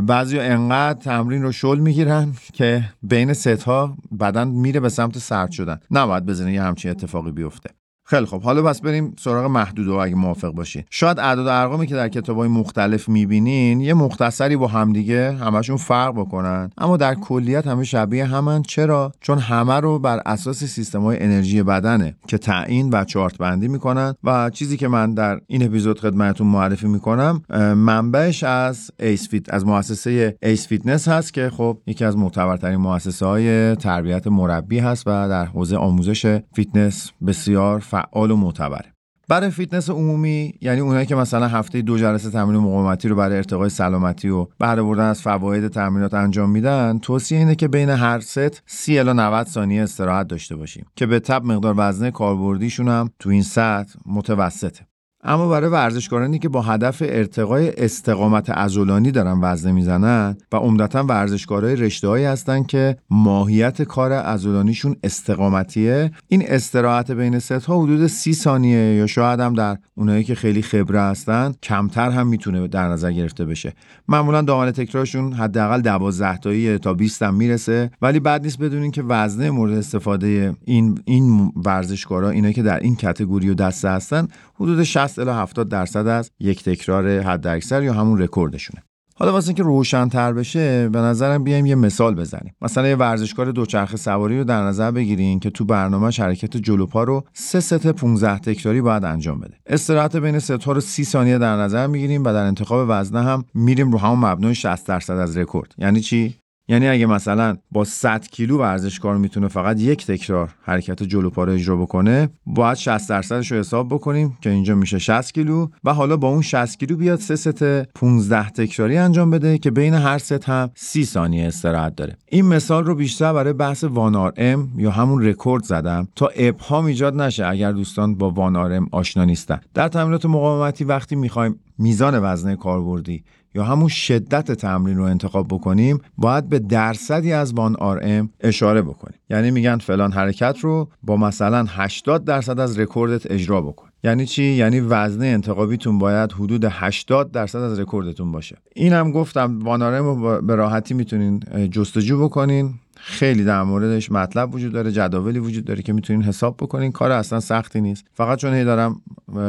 بعضی 0.07 0.39
انقدر 0.39 1.01
تمرین 1.01 1.43
رو 1.43 1.53
شل 1.53 1.79
می‌گیرن 1.79 2.33
که 2.53 2.85
بین 3.03 3.33
ست 3.33 3.63
ها 3.63 3.97
بدن 4.21 4.49
میره 4.49 4.81
به 4.81 4.89
سمت 4.89 5.19
سرد 5.19 5.51
شدن. 5.51 5.79
نباید 5.91 6.27
بزنه 6.27 6.53
یه 6.53 6.63
همچین 6.63 6.91
اتفاقی 6.91 7.31
بیفته. 7.31 7.71
خیلی 8.09 8.27
خب 8.27 8.43
حالا 8.43 8.63
بس 8.63 8.81
بریم 8.81 9.17
سراغ 9.19 9.51
محدوده 9.51 9.93
اگه 9.93 10.15
موافق 10.15 10.51
باشین 10.51 10.83
شاید 10.91 11.19
اعداد 11.19 11.47
ارقامی 11.47 11.87
که 11.87 11.95
در 11.95 12.09
کتابای 12.09 12.49
مختلف 12.49 13.09
می‌بینین 13.09 13.81
یه 13.81 13.95
مختصری 13.95 14.57
با 14.57 14.67
همدیگه 14.67 15.33
همشون 15.33 15.77
فرق 15.77 16.15
بکنن. 16.15 16.71
اما 16.79 16.97
در 16.97 17.15
کلیت 17.15 17.67
همه 17.67 17.85
شبیه 17.85 18.25
همن. 18.25 18.63
چرا؟ 18.63 19.13
چون 19.21 19.39
همه 19.39 19.75
رو 19.75 19.99
بر 19.99 20.23
اساس 20.27 20.65
سیستم 20.65 21.01
های 21.01 21.23
انرژی 21.23 21.63
بدنه 21.63 22.17
که 22.27 22.39
تعیین 22.39 22.91
و 22.93 23.05
چارت 23.05 23.39
بندی 23.39 23.69
می‌کنن. 23.69 24.15
و 24.25 24.51
چیزی 24.51 24.77
که 24.77 24.89
من 24.89 25.15
در 25.15 25.41
این 25.47 25.63
اپیزود 25.63 26.01
خدمتتون 26.01 26.47
معرفی 26.47 26.89
می‌کنم 26.89 27.43
منبعش 27.77 28.45
از 28.45 28.91
ACE 29.01 29.29
Fit 29.29 29.55
از 29.55 29.67
مؤسسه 29.67 30.37
ACE 30.43 30.69
Fitness 30.69 31.09
هست 31.09 31.35
که 31.35 31.51
خب 31.51 31.79
یکی 31.87 32.05
از 32.05 32.17
معتبرترین 32.17 32.77
مؤسسه 32.77 33.27
های 33.27 33.77
تربیت 33.77 34.27
مربی 34.27 34.79
هست 34.79 35.03
و 35.07 35.29
در 35.29 35.45
حوزه 35.45 35.77
آموزش 35.77 36.41
فیتنس 36.55 37.13
بسیار 37.27 37.81
فعال 37.97 38.31
و 38.31 38.37
معتبره 38.37 38.93
برای 39.29 39.51
فیتنس 39.51 39.91
عمومی 39.91 40.55
یعنی 40.61 40.81
اونایی 40.81 41.07
که 41.07 41.15
مثلا 41.15 41.49
هفته 41.49 41.83
دو 41.83 41.99
جلسه 41.99 42.31
تمرین 42.31 42.61
مقاومتی 42.61 43.09
رو 43.09 43.17
برای 43.17 43.37
ارتقای 43.37 43.69
سلامتی 43.69 44.29
و 44.29 44.47
بهره 44.59 44.83
بردن 44.83 45.05
از 45.05 45.23
فواید 45.23 45.69
تمرینات 45.69 46.15
انجام 46.15 46.51
میدن 46.51 46.99
توصیه 46.99 47.39
اینه 47.39 47.55
که 47.55 47.69
بین 47.69 47.91
هر 47.91 48.21
ست 48.21 48.63
30 48.67 48.99
الی 48.99 49.13
90 49.13 49.47
ثانیه 49.47 49.83
استراحت 49.83 50.29
داشته 50.29 50.57
باشیم 50.57 50.87
که 50.97 51.07
به 51.07 51.21
تبع 51.21 51.45
مقدار 51.45 51.75
وزنه 51.79 52.11
کاربردیشون 52.11 52.89
هم 52.89 53.11
تو 53.19 53.31
این 53.31 53.43
سطح 53.43 53.99
متوسطه. 54.07 54.87
اما 55.25 55.49
برای 55.49 55.71
ورزشکارانی 55.71 56.39
که 56.39 56.49
با 56.49 56.63
هدف 56.63 57.03
ارتقای 57.07 57.73
استقامت 57.77 58.51
عضلانی 58.51 59.11
دارن 59.11 59.39
وزنه 59.43 59.73
می‌زنن 59.73 60.37
و 60.53 60.57
عمدتا 60.57 61.05
ورزشکارای 61.05 61.77
رشتههایی 61.77 62.25
هستن 62.25 62.63
که 62.63 62.97
ماهیت 63.11 63.83
کار 63.83 64.13
عضلانیشون 64.13 64.97
استقامتیه 65.03 66.11
این 66.29 66.45
استراحت 66.49 67.11
بین 67.11 67.39
ست 67.39 67.53
ها 67.53 67.83
حدود 67.83 68.07
سی 68.07 68.35
ثانیه 68.35 68.95
یا 68.95 69.07
شاید 69.07 69.41
هم 69.41 69.55
در 69.55 69.77
اونایی 69.95 70.25
که 70.25 70.35
خیلی 70.35 70.63
خبره 70.63 71.01
هستن 71.01 71.55
کمتر 71.63 72.11
هم 72.11 72.27
می‌تونه 72.27 72.69
در 72.69 72.89
نظر 72.89 73.13
گرفته 73.13 73.45
بشه. 73.45 73.73
معمولا 74.09 74.43
دامن 74.43 74.71
تکرارشون 74.71 75.33
حداقل 75.33 75.81
12 75.81 76.37
تایی 76.37 76.79
تا 76.79 76.95
20 76.95 77.23
هم 77.23 77.35
می‌رسه. 77.35 77.91
ولی 78.03 78.21
بعد 78.21 78.43
نیست 78.43 78.59
بدونین 78.59 78.91
که 78.91 79.03
وزنه 79.03 79.51
مورد 79.51 79.79
استفاده 79.79 80.57
این 80.65 81.01
این 81.05 81.53
ورزشکارا 81.65 82.31
اینایی 82.31 82.55
که 82.55 82.63
در 82.63 82.81
این 82.81 82.97
کتگوری 82.97 83.51
و 83.51 83.55
دسته 83.55 83.89
هستن 83.89 84.29
حدود 84.61 84.83
60 84.83 85.19
الی 85.19 85.31
70 85.31 85.69
درصد 85.69 86.07
از 86.07 86.31
یک 86.41 86.65
تکرار 86.65 87.21
حد 87.21 87.47
اکثر 87.47 87.83
یا 87.83 87.93
همون 87.93 88.23
رکوردشونه. 88.23 88.83
حالا 89.19 89.33
واسه 89.33 89.49
اینکه 89.49 89.63
روشنتر 89.63 90.33
بشه 90.33 90.89
به 90.89 90.99
نظرم 90.99 91.45
بیایم 91.45 91.67
یه 91.67 91.75
مثال 91.75 92.15
بزنیم. 92.15 92.55
مثلا 92.63 92.89
یه 92.89 92.97
ورزشکار 92.97 93.51
دوچرخه 93.51 93.97
سواری 93.97 94.39
رو 94.39 94.45
در 94.45 94.63
نظر 94.63 94.91
بگیریم 94.91 95.41
که 95.41 95.51
تو 95.51 95.65
برنامه 95.65 96.11
حرکت 96.19 96.57
جلوپا 96.57 97.05
رو 97.05 97.25
سه 97.33 97.61
ست 97.61 97.87
15 97.87 98.39
تکراری 98.39 98.81
باید 98.81 99.05
انجام 99.05 99.41
بده. 99.41 99.55
استراحت 99.67 100.17
بین 100.17 100.39
ست 100.39 100.51
ها 100.51 100.73
رو 100.73 100.81
30 100.81 101.05
ثانیه 101.05 101.39
در 101.39 101.57
نظر 101.57 101.87
می‌گیریم 101.87 102.25
و 102.25 102.33
در 102.33 102.45
انتخاب 102.45 102.87
وزنه 102.91 103.23
هم 103.23 103.45
میریم 103.55 103.93
رو 103.93 103.99
همون 103.99 104.19
مبنای 104.19 104.55
60 104.55 104.87
درصد 104.87 105.17
از 105.17 105.37
رکورد. 105.37 105.75
یعنی 105.79 106.01
چی؟ 106.01 106.35
یعنی 106.69 106.89
اگه 106.89 107.07
مثلا 107.07 107.57
با 107.73 107.85
100 107.85 108.27
کیلو 108.29 108.59
ورزشکار 108.59 109.17
می‌تونه 109.17 109.49
فقط 109.49 109.81
یک 109.81 110.07
تکرار 110.07 110.55
حرکت 110.63 111.03
جلو 111.03 111.31
پا 111.31 111.45
رو 111.45 111.53
اجرا 111.53 111.77
بکنه 111.77 112.29
باید 112.47 112.77
60 112.77 113.09
درصدش 113.09 113.53
رو 113.53 113.59
حساب 113.59 113.89
بکنیم 113.89 114.39
که 114.41 114.51
اینجا 114.51 114.75
میشه 114.75 114.99
60 114.99 115.35
کیلو 115.35 115.69
و 115.85 115.95
حالا 115.95 116.17
با 116.17 116.29
اون 116.29 116.43
60 116.43 116.79
کیلو 116.79 116.97
بیاد 116.97 117.19
سه 117.19 117.37
ست 117.37 117.83
15 117.83 118.51
تکراری 118.51 118.97
انجام 118.97 119.31
بده 119.31 119.59
که 119.59 119.71
بین 119.71 119.95
هر 119.95 120.19
ست 120.19 120.49
هم 120.49 120.71
30 120.75 121.05
ثانیه 121.05 121.47
استراحت 121.47 121.97
داره. 121.97 122.17
این 122.29 122.47
مثال 122.47 122.85
رو 122.85 122.95
بیشتر 122.95 123.33
برای 123.33 123.53
بحث 123.53 123.85
one 123.85 124.15
RM 124.15 124.69
یا 124.77 124.91
همون 124.91 125.23
رکورد 125.23 125.65
زدم 125.65 126.09
تا 126.17 126.31
ابهام 126.37 126.85
ایجاد 126.85 127.21
نشه 127.21 127.47
اگر 127.47 127.73
دوستان 127.73 128.15
با 128.15 128.31
one 128.31 128.57
RM 128.57 128.89
آشنا 128.93 129.25
نیستن. 129.25 129.61
در 129.75 129.89
تمرینات 129.89 130.27
مقاومتی 130.27 130.85
وقتی 130.85 131.17
می‌خوایم 131.17 131.61
میزان 131.79 132.19
وزنه 132.23 132.57
کاربردی 132.57 133.25
یا 133.55 133.65
همون 133.65 133.89
شدت 133.89 134.53
تمرین 134.53 134.97
رو 134.97 135.05
انتخاب 135.05 135.49
بکنیم 135.49 135.99
باید 136.19 136.49
به 136.49 136.59
درصدی 136.59 137.33
از 137.33 137.53
one 137.55 137.77
RM 137.77 138.31
اشاره 138.41 138.83
بکنیم. 138.83 139.19
یعنی 139.31 139.51
میگن 139.51 139.79
فلان 139.79 140.13
حرکت 140.13 140.59
رو 140.61 140.89
با 141.03 141.17
مثلا 141.17 141.65
80 141.69 142.25
درصد 142.25 142.61
از 142.61 142.79
رکوردت 142.79 143.31
اجرا 143.31 143.61
بکن. 143.61 143.89
یعنی 144.05 144.27
چی؟ 144.27 144.45
یعنی 144.45 144.81
وزنه 144.81 145.27
انتخابیتون 145.27 145.99
باید 145.99 146.33
حدود 146.33 146.65
80 146.71 147.31
درصد 147.31 147.59
از 147.59 147.79
رکوردتون 147.81 148.33
باشه. 148.33 148.57
این 148.75 148.93
هم 148.93 149.13
گفتم 149.13 149.59
one 149.59 149.83
RM 149.83 150.05
رو 150.05 150.43
به 150.43 150.55
راحتی 150.55 150.95
می‌تونین 150.95 151.41
جستجو 151.71 152.25
بکنین. 152.25 152.75
خیلی 153.09 153.45
در 153.45 153.63
موردش 153.63 154.13
مطلب 154.13 154.55
وجود 154.55 154.73
داره 154.73 154.93
جداولی 154.93 155.39
وجود 155.39 155.65
داره 155.65 155.83
که 155.83 155.93
می‌تونین 155.93 156.23
حساب 156.23 156.57
بکنین. 156.57 156.93
کار 156.93 157.11
اصلا 157.11 157.41
سختی 157.41 157.81
نیست. 157.81 158.05
فقط 158.13 158.39
چون 158.39 158.55
هی 158.55 158.65
دارم 158.65 159.01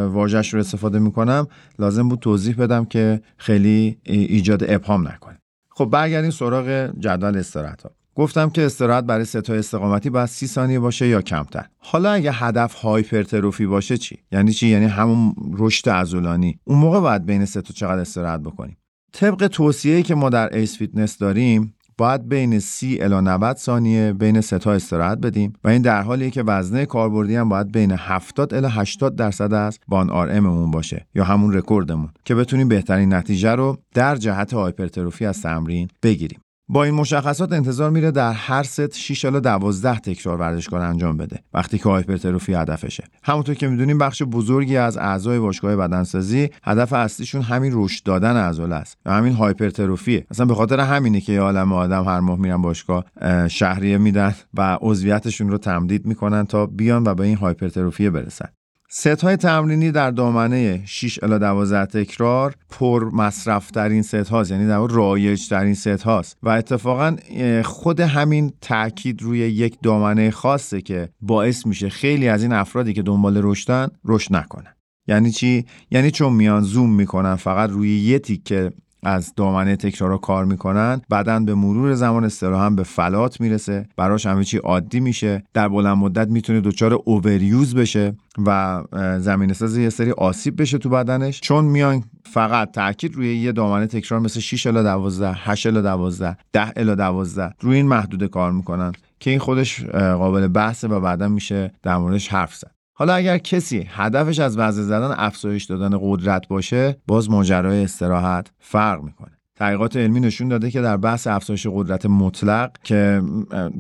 واژش 0.10 0.54
رو 0.54 0.60
استفاده 0.60 1.00
می‌کنم 1.00 1.48
لازم 1.80 2.10
بود 2.10 2.20
توضیح 2.20 2.56
بدم 2.56 2.86
که 2.86 3.22
خیلی 3.38 3.98
ایجاد 4.04 4.72
ابهام 4.72 5.08
نکنه. 5.08 5.40
خب 5.70 5.86
برگردین 5.86 6.32
سراغ 6.32 6.90
جدول 7.00 7.38
استراحت 7.38 7.82
ها 7.82 7.92
گفتم 8.16 8.50
که 8.50 8.66
استراحت 8.66 9.04
برای 9.04 9.26
ستای 9.26 9.60
استقامتی 9.60 10.10
باید 10.10 10.26
30 10.26 10.48
ثانیه 10.48 10.80
باشه 10.80 11.08
یا 11.08 11.22
کمتر. 11.22 11.66
حالا 11.78 12.12
اگه 12.12 12.32
هدف 12.32 12.74
هایپرتروفی 12.74 13.66
باشه 13.66 13.98
چی؟ 13.98 14.18
یعنی 14.32 14.52
چی؟ 14.52 14.68
یعنی 14.68 14.86
همون 14.86 15.34
رشد 15.54 15.90
عضلانی. 15.90 16.60
اون 16.64 16.80
موقع 16.80 17.00
باید 17.00 17.26
بین 17.26 17.46
سه 17.46 17.62
تا 17.62 17.74
چقدر 17.74 18.02
استراحت 18.02 18.40
بکنیم؟ 18.40 18.78
طبق 19.14 19.48
توصیه‌ای 19.48 20.04
که 20.04 20.16
ما 20.16 20.30
در 20.30 20.56
ACE 20.56 20.78
Fitness 20.78 21.18
داریم 21.18 21.74
باید 21.98 22.30
بین 22.30 22.60
30 22.60 23.02
الی 23.02 23.16
90 23.22 23.58
ثانیه 23.58 24.14
بین 24.14 24.42
ستا 24.42 24.72
استراحت 24.72 25.18
بدیم 25.18 25.54
و 25.64 25.68
این 25.68 25.82
در 25.82 26.02
حالیه 26.02 26.30
که 26.30 26.44
وزنه 26.44 26.86
کاربردی 26.86 27.36
هم 27.36 27.50
باید 27.50 27.72
بین 27.72 27.92
70 27.92 28.54
الی 28.54 28.68
80 28.70 29.16
درصد 29.16 29.54
از 29.54 29.80
one 29.88 30.10
RM 30.10 30.30
مون 30.32 30.72
باشه 30.72 31.08
یا 31.16 31.24
همون 31.24 31.54
رکوردمون 31.54 32.10
که 32.26 32.36
بتونیم 32.36 32.68
بهترین 32.68 33.14
نتیجه 33.14 33.56
رو 33.56 33.78
در 33.94 34.16
جهت 34.16 34.54
هایپرتروفی 34.54 35.26
از 35.26 35.42
تمرین 35.42 35.88
بگیریم. 36.04 36.40
با 36.70 36.84
این 36.84 36.94
مشخصات 36.94 37.52
انتظار 37.52 37.90
میره 37.90 38.12
در 38.12 38.34
هر 38.34 38.64
ست 38.64 38.96
6 38.96 39.26
الی 39.26 39.42
12 39.42 40.00
تکرار 40.00 40.38
ورزشکار 40.38 40.82
انجام 40.82 41.18
بده. 41.18 41.40
وقتی 41.54 41.78
که 41.78 41.90
هایپرتروفی 41.90 42.54
هدفشه. 42.54 43.04
همونطور 43.24 43.56
که 43.56 43.68
می‌دونیم 43.68 43.98
بخش 43.98 44.24
بزرگی 44.24 44.78
از 44.78 44.98
اعضای 44.98 45.40
باشگاه 45.40 45.76
بدنسازی 45.76 46.50
هدف 46.64 46.94
اصلیشون 46.94 47.42
همین 47.42 47.72
رشد 47.76 48.04
دادن 48.04 48.38
عضله 48.38 48.76
است. 48.76 48.98
و 49.06 49.14
همین 49.14 49.34
هایپرتروفیه. 49.34 50.28
مثلا 50.32 50.46
به 50.46 50.56
خاطر 50.56 50.80
همینه 50.80 51.22
که 51.22 51.40
عالم 51.40 51.74
آدم 51.74 52.04
هر 52.04 52.20
ماه 52.20 52.40
میرن 52.40 52.62
باشگاه 52.62 53.06
شهریه 53.48 53.98
میدن 53.98 54.36
و 54.54 54.78
عضویتشون 54.82 55.50
رو 55.50 55.58
تمدید 55.58 56.06
می‌کنن 56.06 56.46
تا 56.46 56.66
بیان 56.66 57.04
و 57.08 57.14
به 57.14 57.24
این 57.24 57.38
hypertrophy 57.38 58.10
برسن. 58.10 58.50
ست 59.00 59.08
های 59.08 59.36
تمرینی 59.36 59.92
در 59.92 60.12
دامنه 60.12 60.82
6 60.86 61.24
الی 61.24 61.40
12 61.40 61.86
تکرار 62.04 62.56
پر 62.70 63.10
مصرف 63.14 63.72
ترین 63.72 64.02
ست 64.02 64.16
هاست 64.16 64.52
یعنی 64.52 64.68
در 64.68 64.88
رایج 64.88 65.50
ترین 65.50 65.74
ست 65.74 65.88
هاست 65.88 66.38
و 66.44 66.50
اتفاقا 66.50 67.16
خود 67.64 68.00
همین 68.00 68.54
تاکید 68.62 69.22
روی 69.22 69.40
یک 69.40 69.78
دامنه 69.84 70.32
خاصه 70.32 70.82
که 70.82 71.10
باعث 71.22 71.66
میشه 71.66 71.90
خیلی 71.90 72.28
از 72.28 72.44
این 72.44 72.54
افرادی 72.54 72.94
که 72.94 73.02
دنبال 73.02 73.40
رشدن 73.44 73.88
رشد 74.06 74.36
نکنن. 74.36 74.74
یعنی 75.08 75.32
چی؟ 75.32 75.66
یعنی 75.92 76.12
چون 76.12 76.34
میان 76.34 76.62
زوم 76.62 76.90
می‌کنن 76.96 77.36
فقط 77.36 77.70
روی 77.70 78.00
یه 78.00 78.20
تیکه 78.20 78.72
از 79.04 79.34
دامنه 79.36 79.76
تکرار 79.76 80.10
رو 80.10 80.18
کار 80.18 80.46
می‌کنن 80.46 81.02
بعدا 81.10 81.40
به 81.40 81.56
مرور 81.56 81.94
زمان 81.94 82.24
استراحت 82.24 82.66
هم 82.66 82.76
به 82.76 82.84
فلات 82.84 83.42
می‌رسه. 83.42 83.86
براش 83.98 84.26
همه 84.26 84.44
چی 84.44 84.58
عادی 84.58 85.00
میشه. 85.00 85.44
در 85.54 85.68
بلند 85.68 85.98
مدت 85.98 86.28
می‌تونه 86.28 86.62
دچار 86.62 86.94
اووریوز 86.94 87.76
بشه 87.76 88.16
و 88.46 88.84
زمین 89.20 89.54
ساز 89.54 89.78
یه 89.78 89.90
سری 89.90 90.12
آسیب 90.12 90.62
بشه 90.62 90.78
تو 90.78 90.90
بدنش. 90.90 91.42
چون 91.42 91.66
میان 91.66 92.04
فقط 92.24 92.72
تاکید 92.72 93.16
روی 93.16 93.38
یه 93.38 93.52
دامنه 93.52 93.88
تکرار 93.88 94.20
مثل 94.20 94.40
6 94.40 94.68
الی 94.68 94.84
12 94.84 95.32
8 95.34 95.68
الی 95.68 95.82
12 95.82 96.38
10 96.54 96.74
الی 96.76 96.96
12 96.96 97.54
روی 97.60 97.76
این 97.76 97.88
محدوده 97.88 98.28
کار 98.28 98.52
می‌کنن 98.52 98.92
که 99.20 99.30
این 99.30 99.40
خودش 99.40 99.86
قابل 99.86 100.48
بحثه 100.48 100.88
و 100.88 101.00
بعدا 101.00 101.28
میشه 101.28 101.72
در 101.84 101.98
موردش 101.98 102.28
حرف 102.28 102.56
زد. 102.56 102.77
حالا 103.00 103.14
اگر 103.14 103.38
کسی 103.38 103.88
هدفش 103.90 104.40
از 104.40 104.58
وزن 104.58 104.84
زدن 104.84 105.16
افزایش 105.18 105.64
دادن 105.64 105.98
قدرت 106.02 106.48
باشه 106.48 106.98
باز 107.08 107.30
ماجرای 107.30 107.84
استراحت 107.84 108.52
فرق 108.60 109.04
می‌کنه. 109.04 109.37
تحقیقات 109.60 109.98
علمی 109.98 110.20
نشون 110.20 110.48
داده 110.48 110.72
که 110.72 110.82
در 110.82 110.98
بحث 110.98 111.28
افزایش 111.28 111.68
قدرت 111.68 112.06
مطلق 112.06 112.72
که 112.84 113.22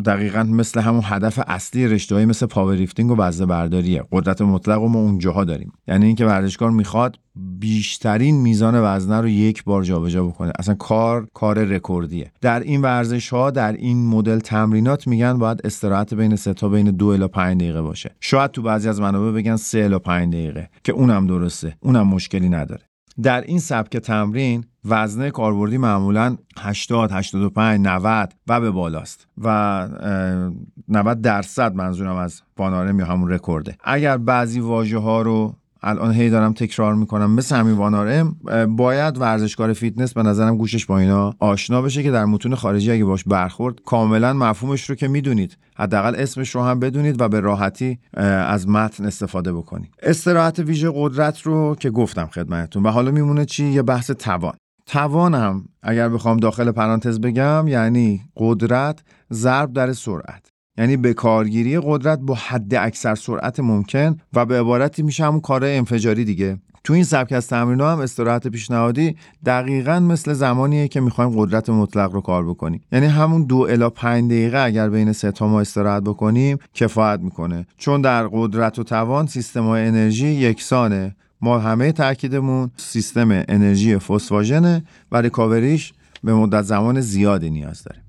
دقیقا 0.06 0.44
مثل 0.44 0.82
همون 0.82 1.02
هدف 1.04 1.40
اصلی 1.48 1.88
رشتههایی 1.88 2.26
مثل 2.26 2.46
پاورلیفتینگ 2.46 3.12
و 3.12 3.16
وزنه 3.16 3.48
برداریه 3.48 4.04
قدرت 4.12 4.42
مطلق 4.42 4.82
رو 4.82 4.88
ما 4.88 5.00
اونجاها 5.00 5.44
داریم. 5.44 5.72
یعنی 5.88 6.06
اینکه 6.06 6.26
ورزشکار 6.26 6.72
می‌خواد 6.72 7.20
بیشترین 7.60 8.42
میزان 8.42 8.76
وزنه 8.84 9.22
رو 9.22 9.28
یک 9.28 9.64
بار 9.64 9.84
جابجا 9.84 10.24
بکنه. 10.24 10.52
اصلا 10.60 10.76
کار 10.76 11.28
کار 11.34 11.64
رکوردیه. 11.64 12.32
در 12.42 12.60
این 12.60 12.82
ورزش 12.82 13.30
ها 13.30 13.52
در 13.52 13.74
این 13.74 14.06
مدل 14.06 14.40
تمرینات 14.40 15.08
میگن 15.08 15.38
باید 15.38 15.62
استراحت 15.64 16.14
بین 16.14 16.36
ست 16.36 16.54
ها 16.54 16.70
بین 16.70 16.92
دو 16.92 17.08
الی 17.08 17.28
5 17.28 17.62
دقیقه 17.62 17.82
باشه. 17.82 18.16
شاید 18.20 18.52
تو 18.52 18.62
بعضی 18.62 18.90
از 18.90 19.02
منابع 19.02 19.32
بگن 19.32 19.56
سه 19.56 19.80
الی 19.80 20.00
5 20.00 20.34
دقیقه 20.34 20.70
که 20.84 20.92
اونم 20.92 21.28
درسته. 21.28 21.78
اونم 21.80 22.08
مشکلی 22.08 22.50
نداره. 22.50 22.82
در 23.24 23.42
این 23.42 23.60
سبک 23.60 23.98
تمرین 23.98 24.64
وزنه 24.88 25.32
کاربردی 25.32 25.78
معمولا 25.78 26.38
80 26.60 27.12
85 27.12 27.88
90 27.88 28.34
و 28.48 28.62
به 28.62 28.72
بالاست 28.72 29.28
و 29.38 29.88
90 30.90 31.22
درصد 31.22 31.76
منظورم 31.76 32.16
از 32.16 32.42
one 32.56 32.82
RM 32.82 33.00
یا 33.00 33.06
همون 33.06 33.30
رکورده. 33.30 33.78
اگر 33.84 34.18
بعضی 34.18 34.60
واژه 34.60 34.98
ها 34.98 35.22
رو 35.22 35.56
الان 35.84 36.14
هی 36.14 36.30
دارم 36.30 36.54
تکرار 36.54 36.96
می‌کنم 36.96 37.32
مثل 37.32 37.56
همین 37.56 37.76
one 37.76 38.12
RM 38.12 38.36
باید 38.76 39.18
ورزشکار 39.18 39.74
فیتنس 39.74 40.14
به 40.14 40.24
نظرم 40.24 40.58
گوشش 40.58 40.86
با 40.86 41.00
اینا 41.00 41.34
آشنا 41.40 41.82
بشه 41.82 42.04
که 42.04 42.12
در 42.12 42.26
متون 42.26 42.56
خارجی 42.56 42.92
اگه 42.92 43.06
باش 43.06 43.24
برخورد 43.24 43.76
کاملا 43.86 44.34
مفهومش 44.34 44.90
رو 44.90 44.96
که 44.96 45.08
می‌دونید. 45.08 45.58
حداقل 45.76 46.16
اسمش 46.16 46.56
رو 46.56 46.64
هم 46.64 46.80
بدونید 46.80 47.22
و 47.22 47.30
به 47.30 47.40
راحتی 47.40 48.00
از 48.14 48.70
متن 48.70 49.06
استفاده 49.06 49.54
بکنید. 49.54 49.94
استراحت 50.02 50.60
ویژه 50.60 50.92
قدرت 50.96 51.42
رو 51.42 51.76
که 51.80 51.90
گفتم 51.90 52.26
خدمتتون 52.26 52.84
و 52.84 52.90
حالا 52.90 53.12
میمونه 53.12 53.46
چی؟ 53.46 53.66
یه 53.66 53.82
بحث 53.82 54.12
توان. 54.12 54.54
توانم 54.88 55.66
اگر 55.84 56.10
بخوام 56.10 56.38
داخل 56.38 56.72
پرانتز 56.72 57.20
بگم 57.20 57.68
یعنی 57.68 58.22
قدرت 58.38 59.00
ضرب 59.34 59.74
در 59.74 59.94
سرعت. 59.94 60.48
یعنی 60.78 60.98
به 60.98 61.14
کارگیری 61.14 61.80
قدرت 61.84 62.20
با 62.20 62.34
حد 62.34 62.76
اکثر 62.76 63.16
سرعت 63.16 63.60
ممکن 63.60 64.18
و 64.34 64.46
به 64.46 64.60
عبارتی 64.60 65.04
میشه 65.04 65.26
همون 65.26 65.40
کار 65.40 65.66
انفجاری 65.66 66.26
دیگه. 66.26 66.58
تو 66.84 66.94
این 66.94 67.04
سبک 67.04 67.32
از 67.32 67.48
تمرین 67.48 67.82
هم 67.82 68.00
استراحت 68.00 68.48
پیشنهادی 68.48 69.16
دقیقا 69.46 70.00
مثل 70.00 70.34
زمانیه 70.34 70.88
که 70.88 71.02
می‌خوایم 71.02 71.30
قدرت 71.36 71.70
مطلق 71.70 72.14
رو 72.14 72.22
کار 72.22 72.46
بکنیم. 72.46 72.82
یعنی 72.92 73.06
همون 73.06 73.44
دو 73.44 73.58
الا 73.58 73.90
پنج 73.90 74.26
دقیقه 74.26 74.58
اگر 74.58 74.90
بین 74.90 75.12
سه 75.12 75.32
تا 75.32 75.48
ما 75.48 75.62
استراحت 75.62 76.04
بکنیم 76.04 76.58
کفایت 76.74 77.20
می‌کنه. 77.20 77.66
چون 77.78 78.02
در 78.02 78.28
قدرت 78.28 78.80
و 78.80 78.84
توان 78.84 79.28
سیستم 79.28 79.64
های 79.64 79.88
انرژی 79.88 80.28
یکسانه. 80.28 81.16
ما 81.42 81.60
همه 81.60 81.92
تاکیدمون 81.92 82.72
سیستم 82.78 83.44
انرژی 83.48 83.98
فسفاژنه 83.98 84.84
و 85.12 85.22
ریکاوریش 85.22 85.94
به 86.24 86.34
مدت 86.34 86.62
زمان 86.62 87.02
زیادی 87.02 87.50
نیاز 87.50 87.84
داره 87.84 88.02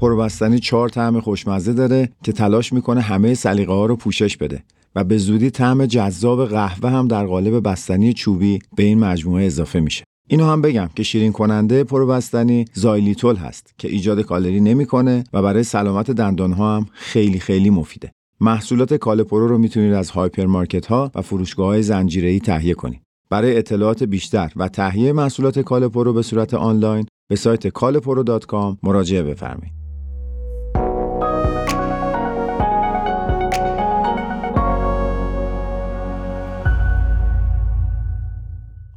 پروبستنی 0.00 0.58
چهار 0.58 0.88
طعم 0.88 1.20
خوشمزه 1.20 1.72
داره 1.72 2.08
که 2.22 2.32
تلاش 2.32 2.72
می‌کنه 2.72 3.00
همه 3.00 3.34
سلیقه 3.34 3.72
ها 3.72 3.86
رو 3.86 3.96
پوشش 3.96 4.36
بده 4.36 4.62
و 4.94 5.04
به 5.04 5.18
زودی 5.18 5.50
طعم 5.50 5.86
جذاب 5.86 6.46
قهوه 6.48 6.90
هم 6.90 7.08
در 7.08 7.26
قالب 7.26 7.68
بستنی 7.68 8.12
چوبی 8.12 8.58
به 8.76 8.82
این 8.82 8.98
مجموعه 8.98 9.46
اضافه 9.46 9.80
میشه. 9.80 10.04
اینو 10.32 10.44
هم 10.44 10.62
بگم 10.62 10.90
که 10.96 11.02
شیرین 11.02 11.32
کننده 11.32 11.84
پروبستنی 11.84 12.64
زایلیتول 12.72 13.36
هست 13.36 13.74
که 13.78 13.88
ایجاد 13.88 14.20
کالری 14.20 14.60
نمی‌کنه 14.60 15.24
و 15.32 15.42
برای 15.42 15.62
سلامت 15.62 16.10
دندان 16.10 16.52
ها 16.52 16.76
هم 16.76 16.86
خیلی 16.92 17.38
خیلی 17.38 17.70
مفیده. 17.70 18.12
محصولات 18.40 18.94
کالپرو 18.94 19.48
رو 19.48 19.58
می‌تونید 19.58 19.92
از 19.92 20.10
هایپرمارکت 20.10 20.86
ها 20.86 21.10
و 21.14 21.22
فروشگاه 21.22 21.66
های 21.66 21.82
زنجیره‌ای 21.82 22.40
تهیه 22.40 22.74
کنید. 22.74 23.00
برای 23.30 23.56
اطلاعات 23.56 24.02
بیشتر 24.02 24.52
و 24.56 24.68
تهیه 24.68 25.12
محصولات 25.12 25.58
کالپرو 25.58 26.12
به 26.12 26.22
صورت 26.22 26.54
آنلاین 26.54 27.06
به 27.28 27.36
سایت 27.36 27.68
kalporo.com 27.68 28.76
مراجعه 28.82 29.22
بفرمایید. 29.22 29.79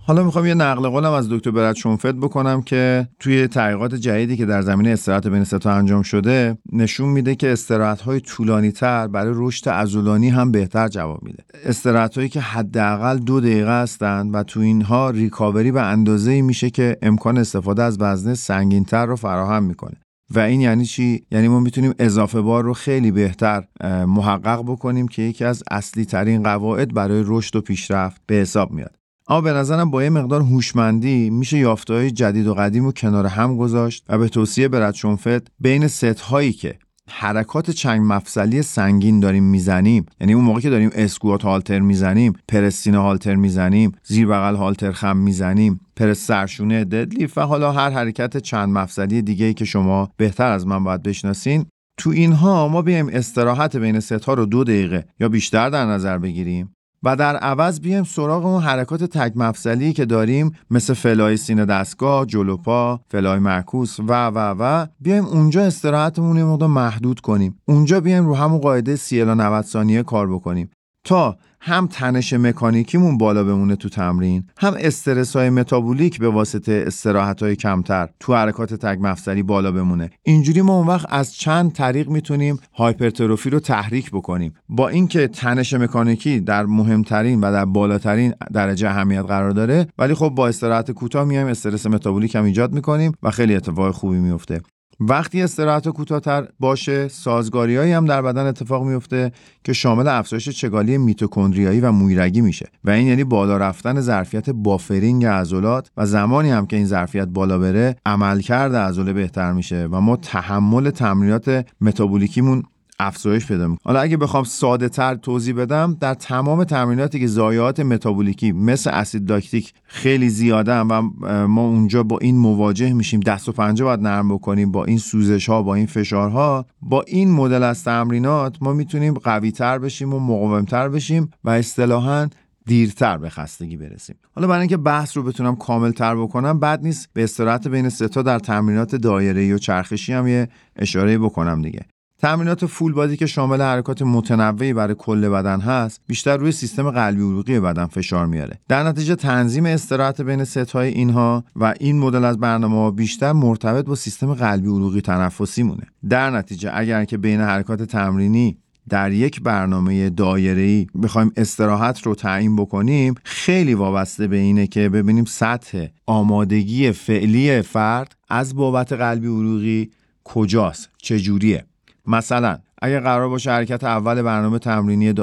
حالا 0.05 0.23
می‌خوام 0.23 0.45
یه 0.45 0.53
نقل 0.53 0.89
قولم 0.89 1.11
از 1.11 1.29
دکتر 1.29 1.51
برد 1.51 1.75
شونفلد 1.75 2.15
بکنم 2.15 2.61
که 2.61 3.07
توی 3.19 3.47
تحقیقات 3.47 3.95
جدیدی 3.95 4.37
که 4.37 4.45
در 4.45 4.61
زمینه 4.61 4.89
استراحت 4.89 5.27
بین 5.27 5.43
ستا 5.43 5.71
انجام 5.71 6.01
شده 6.01 6.57
نشون 6.71 7.09
میده 7.09 7.35
که 7.35 7.51
استراحت 7.51 8.01
های 8.01 8.19
طولانی 8.19 8.71
تر 8.71 9.07
برای 9.07 9.33
رشد 9.35 9.69
عضلانی 9.69 10.29
هم 10.29 10.51
بهتر 10.51 10.87
جواب 10.87 11.23
میده. 11.23 11.43
استراحت 11.65 12.17
هایی 12.17 12.29
که 12.29 12.39
حداقل 12.39 13.17
دو 13.17 13.39
دقیقه 13.39 13.81
هستند 13.81 14.35
و 14.35 14.43
تو 14.43 14.59
اینها 14.59 15.09
ریکاوری 15.09 15.71
به 15.71 15.81
اندازه 15.81 16.41
میشه 16.41 16.69
که 16.69 16.97
امکان 17.01 17.37
استفاده 17.37 17.83
از 17.83 17.97
وزنه 18.01 18.33
سنگینتر 18.33 19.05
رو 19.05 19.15
فراهم 19.15 19.63
می‌کنه. 19.63 19.95
و 20.35 20.39
این 20.39 20.61
یعنی 20.61 20.85
چی؟ 20.85 21.25
یعنی 21.31 21.47
ما 21.47 21.59
می‌تونیم 21.59 21.93
اضافه 21.99 22.41
بار 22.41 22.63
رو 22.63 22.73
خیلی 22.73 23.11
بهتر 23.11 23.63
محقق 24.07 24.61
بکنیم 24.61 25.07
که 25.07 25.21
یکی 25.21 25.45
از 25.45 25.63
اصلی 25.71 26.05
ترین 26.05 26.43
قواعد 26.43 26.93
برای 26.93 27.23
رشد 27.25 27.55
و 27.55 27.61
پیشرفت 27.61 28.21
به 28.25 28.35
حساب 28.35 28.71
میاد. 28.71 28.95
اما 29.27 29.41
به 29.41 29.53
نظرم 29.53 29.91
با 29.91 30.03
یه 30.03 30.09
مقدار 30.09 30.41
هوشمندی 30.41 31.29
میشه 31.29 31.57
یافته‌های 31.57 32.11
جدید 32.11 32.47
و 32.47 32.53
قدیم 32.53 32.85
رو 32.85 32.91
کنار 32.91 33.25
هم 33.25 33.57
گذاشت 33.57 34.05
و 34.09 34.17
به 34.17 34.29
توصیه 34.29 34.67
برد 34.67 34.93
شنفت 34.93 35.51
بین 35.59 35.87
ست 35.87 36.03
هایی 36.03 36.53
که 36.53 36.75
حرکات 37.09 37.71
چنگ 37.71 38.01
مفصلی 38.13 38.61
سنگین 38.61 39.19
داریم 39.19 39.43
می‌زنیم 39.43 40.05
یعنی 40.21 40.33
اون 40.33 40.43
موقع 40.43 40.59
که 40.59 40.69
داریم 40.69 40.89
اسکوات 40.93 41.43
هالتر 41.43 41.79
می‌زنیم 41.79 42.33
پرستینه 42.47 42.97
هالتر 42.97 43.35
می‌زنیم 43.35 43.91
زیر 44.03 44.27
بغل 44.27 44.55
هالتر 44.55 44.91
خم 44.91 45.17
می‌زنیم 45.17 45.79
پرس 45.95 46.19
سرشونه 46.19 46.83
ددلیف 46.83 47.37
و 47.37 47.41
حالا 47.41 47.71
هر 47.71 47.89
حرکت 47.89 48.37
چند 48.37 48.69
مفصلی 48.69 49.21
دیگه 49.21 49.45
ای 49.45 49.53
که 49.53 49.65
شما 49.65 50.09
بهتر 50.17 50.51
از 50.51 50.67
من 50.67 50.83
باید 50.83 51.03
بشناسین. 51.03 51.65
تو 51.97 52.09
اینها 52.09 52.67
ما 52.67 52.81
بیایم 52.81 53.09
استراحت 53.13 53.75
بین 53.75 53.99
ست 53.99 54.11
ها 54.11 54.33
رو 54.33 54.45
دو 54.45 54.63
دقیقه 54.63 55.05
یا 55.19 55.29
بیشتر 55.29 55.69
در 55.69 55.85
نظر 55.85 56.17
بگیریم. 56.17 56.75
و 57.03 57.15
در 57.15 57.35
عوض 57.35 57.79
بیایم 57.79 58.03
سراغ 58.03 58.45
اون 58.45 58.63
حرکات 58.63 59.03
تک 59.03 59.37
مفصلی 59.37 59.93
که 59.93 60.05
داریم 60.05 60.51
مثل 60.71 60.93
fly 60.93 61.37
سینه 61.37 61.65
دستگاه، 61.65 62.25
جلوپا، 62.25 63.01
fly 63.07 63.39
معکوس 63.39 63.99
و 63.99 64.27
و 64.27 64.55
و 64.59 64.85
بیایم 64.99 65.25
اونجا 65.25 65.61
استراحتمون 65.63 66.37
رو 66.37 66.67
محدود 66.67 67.19
کنیم. 67.19 67.59
اونجا 67.65 67.99
بیایم 67.99 68.25
رو 68.25 68.35
همون 68.35 68.59
قاعده 68.59 68.95
30 68.95 69.21
الی 69.21 69.31
90 69.31 69.65
ثانیه 69.65 70.03
کار 70.03 70.33
بکنیم 70.33 70.69
تا 71.03 71.37
هم 71.65 71.87
تنش 71.87 72.33
مکانیکیمون 72.33 73.17
بالا 73.17 73.43
بمونه 73.43 73.75
تو 73.75 73.89
تمرین 73.89 74.43
هم 74.57 74.73
استرس 74.79 75.35
های 75.35 75.49
متابولیک 75.49 76.19
به 76.19 76.29
واسطه 76.29 76.83
استراحت 76.87 77.43
های 77.43 77.55
کمتر 77.55 78.09
تو 78.19 78.35
حرکات 78.35 78.73
تک 78.73 78.97
مفصلی 79.01 79.43
بالا 79.43 79.71
بمونه. 79.71 80.09
اینجوری 80.23 80.61
ما 80.61 80.77
اون 80.77 80.87
وقت 80.87 81.05
از 81.09 81.35
چند 81.35 81.71
طریق 81.71 82.09
می‌تونیم 82.09 82.59
hypertrophy 82.73 83.49
رو 83.49 83.59
تحریک 83.59 84.11
بکنیم. 84.11 84.53
با 84.69 84.89
اینکه 84.89 85.27
تنش 85.27 85.73
مکانیکی 85.73 86.39
در 86.39 86.65
مهمترین 86.65 87.41
و 87.41 87.51
در 87.51 87.65
بالاترین 87.65 88.33
درجه 88.53 88.89
اهمیت 88.89 89.25
قرار 89.25 89.51
داره 89.51 89.87
ولی 89.97 90.13
خب 90.13 90.29
با 90.29 90.47
استراحت 90.47 90.91
کوتاه 90.91 91.25
میایم 91.25 91.47
استرس 91.47 91.85
متابولیک 91.85 92.35
هم 92.35 92.43
ایجاد 92.43 92.73
می‌کنیم 92.73 93.11
و 93.23 93.31
خیلی 93.31 93.55
اتفاق 93.55 93.91
خوبی 93.91 94.17
میفته 94.19 94.61
وقتی 95.09 95.41
استراحت 95.41 95.89
کوتاهتر 95.89 96.47
باشه 96.59 97.07
سازگاریهایی 97.07 97.91
هم 97.91 98.05
در 98.05 98.21
بدن 98.21 98.47
اتفاق 98.47 98.83
میفته 98.83 99.31
که 99.63 99.73
شامل 99.73 100.07
افزایش 100.07 100.49
چگالی 100.49 100.97
میتوکندریایی 100.97 101.79
و 101.79 101.91
مویرگی 101.91 102.41
میشه. 102.41 102.69
و 102.83 102.89
این 102.89 103.07
یعنی 103.07 103.23
بالا 103.23 103.57
رفتن 103.57 104.01
ظرفیت 104.01 104.49
بافرینگ 104.49 105.25
عضلات 105.25 105.91
و 105.97 106.05
زمانی 106.05 106.49
هم 106.49 106.65
که 106.65 106.75
این 106.75 106.85
ظرفیت 106.85 107.27
بالا 107.27 107.57
بره 107.57 107.95
عملکرد 108.05 108.75
عضله 108.75 109.13
بهتر 109.13 109.51
میشه 109.51 109.87
و 109.91 110.01
ما 110.01 110.15
تحمل 110.15 110.89
تمرینات 110.89 111.65
متابولیکیمون 111.81 112.63
افزایش 112.99 113.47
پیدا 113.47 113.67
می‌کنه. 113.67 113.81
حالا 113.85 113.99
اگه 113.99 114.17
بخوام 114.17 114.43
ساده 114.43 114.89
تر 114.89 115.15
توضیح 115.15 115.55
بدم 115.55 115.97
در 115.99 116.13
تمام 116.13 116.63
تمریناتی 116.63 117.19
که 117.19 117.27
ضایعات 117.27 117.79
متابولیکی 117.79 118.51
مثل 118.51 118.89
اسید 118.89 119.31
لاکتیک 119.31 119.73
خیلی 119.83 120.29
زیاده 120.29 120.73
و 120.73 121.01
ما 121.47 121.61
اونجا 121.61 122.03
با 122.03 122.17
این 122.17 122.37
مواجه 122.37 122.93
میشیم 122.93 123.19
دست 123.19 123.49
و 123.49 123.51
پنجه 123.51 123.83
باید 123.83 123.99
نرم 123.99 124.29
بکنیم 124.29 124.71
با 124.71 124.85
این 124.85 124.97
سوزش 124.97 125.49
ها 125.49 125.61
با 125.61 125.75
این 125.75 125.85
فشارها 125.85 126.65
با 126.81 127.01
این 127.01 127.31
مدل 127.31 127.63
از 127.63 127.83
تمرینات 127.83 128.57
ما 128.61 128.73
می‌تونیم 128.73 129.13
قوی 129.13 129.51
تر 129.51 129.79
بشیم 129.79 130.13
و 130.13 130.19
مقاوم 130.19 130.65
تر 130.65 130.89
بشیم 130.89 131.29
و 131.43 131.49
اصطلاحا 131.49 132.27
دیرتر 132.65 133.17
به 133.17 133.29
خستگی 133.29 133.77
برسیم. 133.77 134.15
حالا 134.35 134.47
برای 134.47 134.59
اینکه 134.59 134.77
بحث 134.77 135.17
رو 135.17 135.23
بتونم 135.23 135.55
کامل 135.55 135.91
تر 135.91 136.15
بکنم 136.15 136.59
بد 136.59 136.83
نیست 136.83 137.09
به 137.13 137.23
استراحت 137.23 137.67
بین 137.67 137.89
ستا 137.89 138.21
در 138.21 138.39
تمرینات 138.39 138.95
دایره 138.95 139.55
و 139.55 139.57
چرخشی 139.57 140.13
هم 140.13 140.27
یه 140.27 140.49
اشاره 140.75 141.17
بکنم 141.17 141.61
دیگه. 141.61 141.81
تمرینات 142.23 142.65
فول 142.65 142.93
بادی 142.93 143.17
که 143.17 143.25
شامل 143.25 143.61
حرکات 143.61 144.01
متنوعی 144.01 144.73
برای 144.73 144.95
کل 144.97 145.29
بدن 145.29 145.59
هست 145.59 146.01
بیشتر 146.07 146.37
روی 146.37 146.51
سیستم 146.51 146.91
قلبی 146.91 147.21
عروقی 147.21 147.59
بدن 147.59 147.85
فشار 147.85 148.25
میاره. 148.25 148.59
در 148.67 148.83
نتیجه 148.83 149.15
تنظیم 149.15 149.65
استراحت 149.65 150.21
بین 150.21 150.45
های 150.73 150.89
اینها 150.89 151.43
و 151.55 151.73
این 151.79 151.99
مدل 151.99 152.25
از 152.25 152.37
برنامه 152.37 152.91
بیشتر 152.91 153.31
مرتبط 153.31 153.85
با 153.85 153.95
سیستم 153.95 154.33
قلبی 154.33 154.67
عروقی 154.67 155.01
تنفسی 155.01 155.63
مونه. 155.63 155.83
در 156.09 156.29
نتیجه 156.29 156.71
اگر 156.73 157.05
که 157.05 157.17
بین 157.17 157.41
حرکات 157.41 157.83
تمرینی 157.83 158.57
در 158.89 159.11
یک 159.11 159.41
برنامه 159.41 160.09
دایره‌ای 160.09 160.87
بخوایم 161.03 161.31
استراحت 161.37 162.01
رو 162.01 162.15
تعیین 162.15 162.55
بکنیم 162.55 163.15
خیلی 163.23 163.73
وابسته 163.73 164.27
به 164.27 164.37
اینه 164.37 164.67
که 164.67 164.89
ببینیم 164.89 165.25
سطح 165.25 165.85
آمادگی 166.05 166.91
فعلی 166.91 167.61
فرد 167.61 168.15
از 168.29 168.55
بابت 168.55 168.93
قلبی 168.93 169.27
عروقی 169.27 169.91
کجاست 170.23 170.89
چجوریه. 170.97 171.65
مثلا 172.07 172.57
اگر 172.81 172.99
قرار 172.99 173.29
باشه 173.29 173.51
حرکت 173.51 173.83
اول 173.83 174.21
برنامه 174.21 174.59
تمرینی 174.59 175.13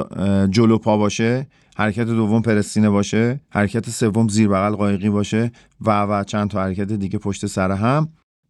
جلو 0.49 0.77
پا 0.77 0.97
باشه 0.97 1.47
حرکت 1.77 2.05
دوم 2.05 2.41
پرستینه 2.41 2.89
باشه 2.89 3.39
حرکت 3.49 3.89
سوم 3.89 4.27
زیر 4.27 4.47
بغل 4.47 4.75
قایقی 4.75 5.09
باشه 5.09 5.51
و 5.81 6.03
و 6.03 6.23
چند 6.23 6.49
تا 6.49 6.63
حرکت 6.63 6.91
دیگه 6.91 7.19
پشت 7.19 7.45
سر 7.45 7.71
هم. 7.71 8.09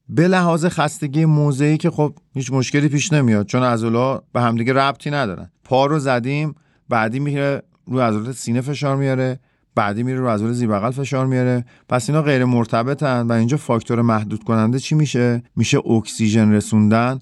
به 0.10 0.28
لحاظ 0.28 0.66
خستگی 0.66 1.26
موضعی 1.26 1.78
که 1.78 1.90
خب 1.90 2.16
هیچ 2.34 2.52
مشکلی 2.52 2.90
پیش 2.90 3.14
نمیاد 3.14 3.46
چون 3.46 3.64
عضلا 3.64 4.22
به 4.34 4.42
همدیگه 4.42 4.74
ربطی 4.74 5.12
ندارن. 5.12 5.52
پا 5.64 5.86
رو 5.86 6.00
زدیم 6.00 6.56
بعدی 6.90 7.20
میره 7.20 7.62
روی 7.86 8.02
عضلات 8.02 8.36
سینه 8.36 8.62
فشار 8.62 8.96
میاره. 8.96 9.40
بعدی 9.76 10.04
میره 10.04 10.20
رو 10.20 10.30
عضله 10.30 10.52
زیر 10.52 10.70
بغل 10.70 10.92
فشار 10.92 11.26
میاره. 11.26 11.66
پس 11.90 12.10
اینا 12.10 12.22
غیر 12.22 12.46
مرتبطن 12.46 13.28
و 13.28 13.32
اینجا 13.32 13.58
فاکتور 13.58 14.02
محدود 14.02 14.44
کننده 14.44 14.80
چی 14.80 14.96
میشه؟ 14.96 15.44
میشه 15.56 15.78
اکسیژن 15.78 16.52
رسوندن 16.52 17.20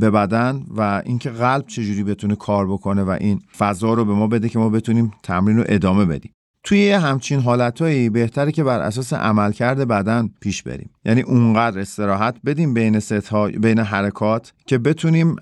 به 0.00 0.10
بدن 0.10 0.64
و 0.76 1.02
اینکه 1.04 1.30
قلب 1.30 1.66
چجوری 1.66 2.04
بتونه 2.04 2.36
کار 2.36 2.66
بکنه 2.66 3.02
و 3.02 3.16
این 3.20 3.40
فضا 3.58 3.94
رو 3.94 4.04
به 4.04 4.12
ما 4.12 4.26
بده 4.26 4.48
که 4.48 4.58
ما 4.58 4.68
بتونیم 4.68 5.12
تمرین 5.22 5.56
رو 5.56 5.64
ادامه 5.68 6.04
بدیم. 6.04 6.30
توی 6.66 6.92
همچین 6.92 7.40
حالتهایی 7.40 8.10
بهتره 8.10 8.52
که 8.52 8.64
بر 8.64 8.80
اساس 8.80 9.12
عملکرد 9.12 9.88
بدن 9.88 10.30
پیش 10.40 10.62
بریم. 10.62 10.90
یعنی 11.04 11.20
اونقدر 11.20 11.80
استراحت 11.80 12.36
بدیم 12.44 12.74
بین 12.74 13.00
ها 13.30 13.48
بین 13.48 13.78
حرکات 13.78 14.52
که 14.66 14.78
بتونیم 14.78 15.36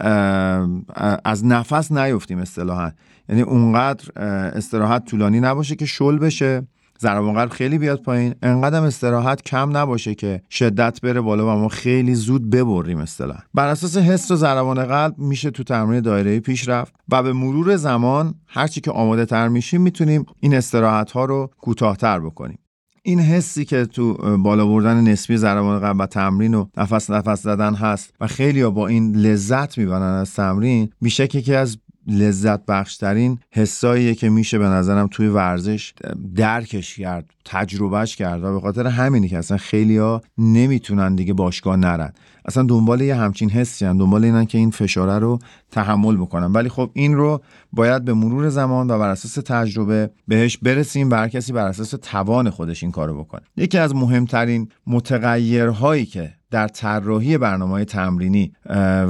از 1.25 1.45
نفس 1.45 1.93
نیفتیم 1.93 2.39
اصطلاحا. 2.39 2.91
یعنی 3.29 3.43
اونقدر 3.43 4.23
استراحت 4.55 5.05
طولانی 5.05 5.41
نباشه 5.41 5.77
که 5.77 5.87
شل 5.87 6.19
بشه. 6.19 6.67
ضربان 7.01 7.49
خیلی 7.49 7.79
بیاد 7.79 8.03
پایین. 8.03 8.35
انقدر 8.43 8.85
استراحت 8.85 9.43
کم 9.43 9.77
نباشه 9.77 10.15
که 10.15 10.43
شدت 10.51 11.01
بره 11.01 11.21
بالا 11.21 11.57
و 11.57 11.61
ما 11.61 11.69
خیلی 11.69 12.15
زود 12.15 12.51
ببریم 12.51 12.99
اصطلاح 12.99 13.39
بر 13.55 13.69
اساس 13.69 13.97
حس 13.97 14.31
و 14.31 14.37
ضربان 14.37 14.85
قلب 14.85 15.19
میشه 15.19 15.51
تو 15.51 15.63
تمرین 15.63 16.01
دایره 16.01 16.41
پیش 16.41 16.69
رفت 16.69 16.95
و 17.09 17.23
به 17.23 17.33
مرور 17.33 17.77
زمان 17.77 18.35
هرچی 18.47 18.81
که 18.81 18.91
آماده 18.91 19.27
تر 19.27 19.49
میشیم 19.49 19.81
می‌تونیم 19.81 20.27
این 20.41 20.55
استراحت 20.55 21.11
ها 21.11 21.25
رو 21.25 21.51
کوتاهتر 21.59 22.21
بکنیم. 22.21 22.59
این 23.05 23.21
حسی 23.21 23.65
که 23.65 23.87
تو 23.87 24.15
بالا 24.39 24.67
بردن 24.67 25.01
نسبی 25.01 25.37
ضربان 25.37 25.81
قلب 25.81 25.97
و 26.01 26.07
تمرین 26.07 26.55
و 26.55 26.67
نفس 26.77 27.11
نفس 27.11 27.43
زدن 27.43 27.75
هست 27.75 28.15
و 28.21 28.27
خیلی 28.27 28.65
با 28.65 28.87
این 28.87 29.17
لذت 29.17 29.79
می‌برن 29.79 30.03
از 30.03 30.35
تمرین 30.35 30.91
میشه 31.01 31.27
که 31.27 31.57
از 31.57 31.79
لذت 32.07 32.67
بخشترین 32.67 33.39
حساییه 33.51 34.15
که 34.15 34.31
میشه 34.31 34.59
به 34.59 34.65
نظرم 34.65 35.09
توی 35.11 35.27
ورزش 35.27 35.95
درکش 36.35 36.97
کرد 36.97 37.31
تجربهش 37.45 38.17
کرد 38.17 38.45
و 38.45 38.53
به 38.53 38.61
خاطر 38.61 38.87
همینی 38.87 39.29
که 39.29 39.39
اصلا 39.39 39.57
خیلی 39.57 39.99
ها 39.99 40.23
نمی‌تونن 40.39 41.15
دیگه 41.15 41.33
باشگاه 41.33 41.77
نرن 41.77 42.13
اصلا 42.45 42.63
دنبال 42.63 43.01
یه 43.01 43.15
همچین 43.15 43.51
حسی 43.51 43.85
هن. 43.85 43.97
دنبال 43.97 44.25
اینن 44.25 44.45
که 44.45 44.59
این 44.59 44.71
فشاره 44.71 45.19
رو 45.19 45.39
تحمل 45.71 46.17
بکنن 46.17 46.53
ولی 46.53 46.69
خب 46.69 46.91
این 46.95 47.15
رو 47.15 47.43
باید 47.73 48.05
به 48.05 48.15
مرور 48.15 48.49
زمان 48.49 48.91
و 48.91 48.99
بر 48.99 49.09
اساس 49.09 49.35
تجربه 49.35 50.11
بهش 50.29 50.59
برسیم 50.59 51.11
و 51.11 51.29
کسی 51.29 51.53
بر 51.53 51.67
اساس 51.67 51.95
توان 52.03 52.51
خودش 52.51 52.83
این 52.83 52.93
کارو 52.93 53.19
بکنه 53.25 53.43
یکی 53.57 53.79
از 53.79 53.95
مهمترین 53.95 54.69
متغیرهایی 54.87 56.07
که 56.07 56.35
در 56.53 56.69
طراحی 56.69 57.39
برنامه 57.39 57.85
تمرینی 57.85 58.53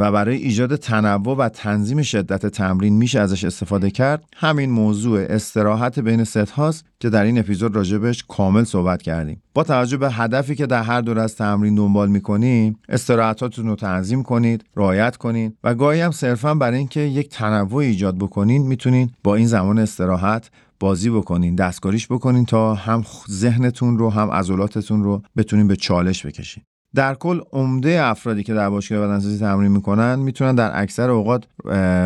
و 0.01 0.13
برای 0.13 0.37
ایجاد 0.37 0.77
تنوع 0.77 1.37
و 1.37 1.49
تنظیم 1.49 2.03
شدت 2.03 2.47
تمرین 2.47 2.97
میشه 2.97 3.21
ازش 3.21 3.45
استفاده 3.45 3.91
کرد. 3.91 4.25
همین 4.37 4.71
موضوع 4.71 5.27
استراحت 5.31 5.99
بین 5.99 6.25
ست 6.25 6.37
هاست 6.37 6.85
که 7.01 7.11
در 7.11 7.25
این 7.25 7.39
اپیزود 7.39 7.77
راجبش 7.77 8.25
کامل 8.29 8.65
صحبت 8.65 9.03
کردیم. 9.03 9.43
با 9.55 9.63
توجه 9.63 9.97
به 9.97 10.11
هدفی 10.11 10.55
که 10.55 10.67
در 10.67 10.83
هر 10.83 11.01
دور 11.01 11.19
از 11.19 11.37
تمرین 11.37 11.75
دنبال 11.75 12.09
می‌کنیم 12.09 12.79
استراحتاتتون 12.89 13.67
رو 13.67 13.77
تنظیم 13.77 14.23
کنید 14.23 14.65
رعایت 14.77 15.17
کنید 15.17 15.57
و 15.65 15.75
گاهی 15.75 16.01
هم 16.01 16.11
صرفا 16.11 16.55
برای 16.55 16.79
اینکه 16.79 17.01
یک 17.01 17.29
تنوع 17.29 17.77
ایجاد 17.77 18.19
بکنین 18.19 18.63
می‌تونین 18.63 19.11
با 19.25 19.35
این 19.35 19.47
زمان 19.47 19.79
استراحت 19.79 20.51
بازی 20.81 21.11
بکنین 21.11 21.55
دستکاریش 21.55 22.07
بکنین 22.07 22.45
تا 22.45 22.75
هم 22.75 23.05
ذهنتون 23.31 23.99
رو 23.99 24.11
هم 24.11 24.31
عضلاتتون 24.31 25.03
رو 25.03 25.23
بتونین 25.37 25.69
به 25.69 25.77
چالش 25.77 26.27
بکشین. 26.27 26.63
در 26.95 27.15
کل 27.15 27.41
عمده 27.53 28.03
افرادی 28.03 28.43
که 28.43 28.55
در 28.55 28.71
باشگاه 28.71 29.07
بدنسازی 29.07 29.39
تمرین 29.39 29.73
می‌کنن 29.73 30.19
می‌تونن 30.19 30.55
در 30.55 30.71
اکثر 30.83 31.11
اوقات 31.11 31.45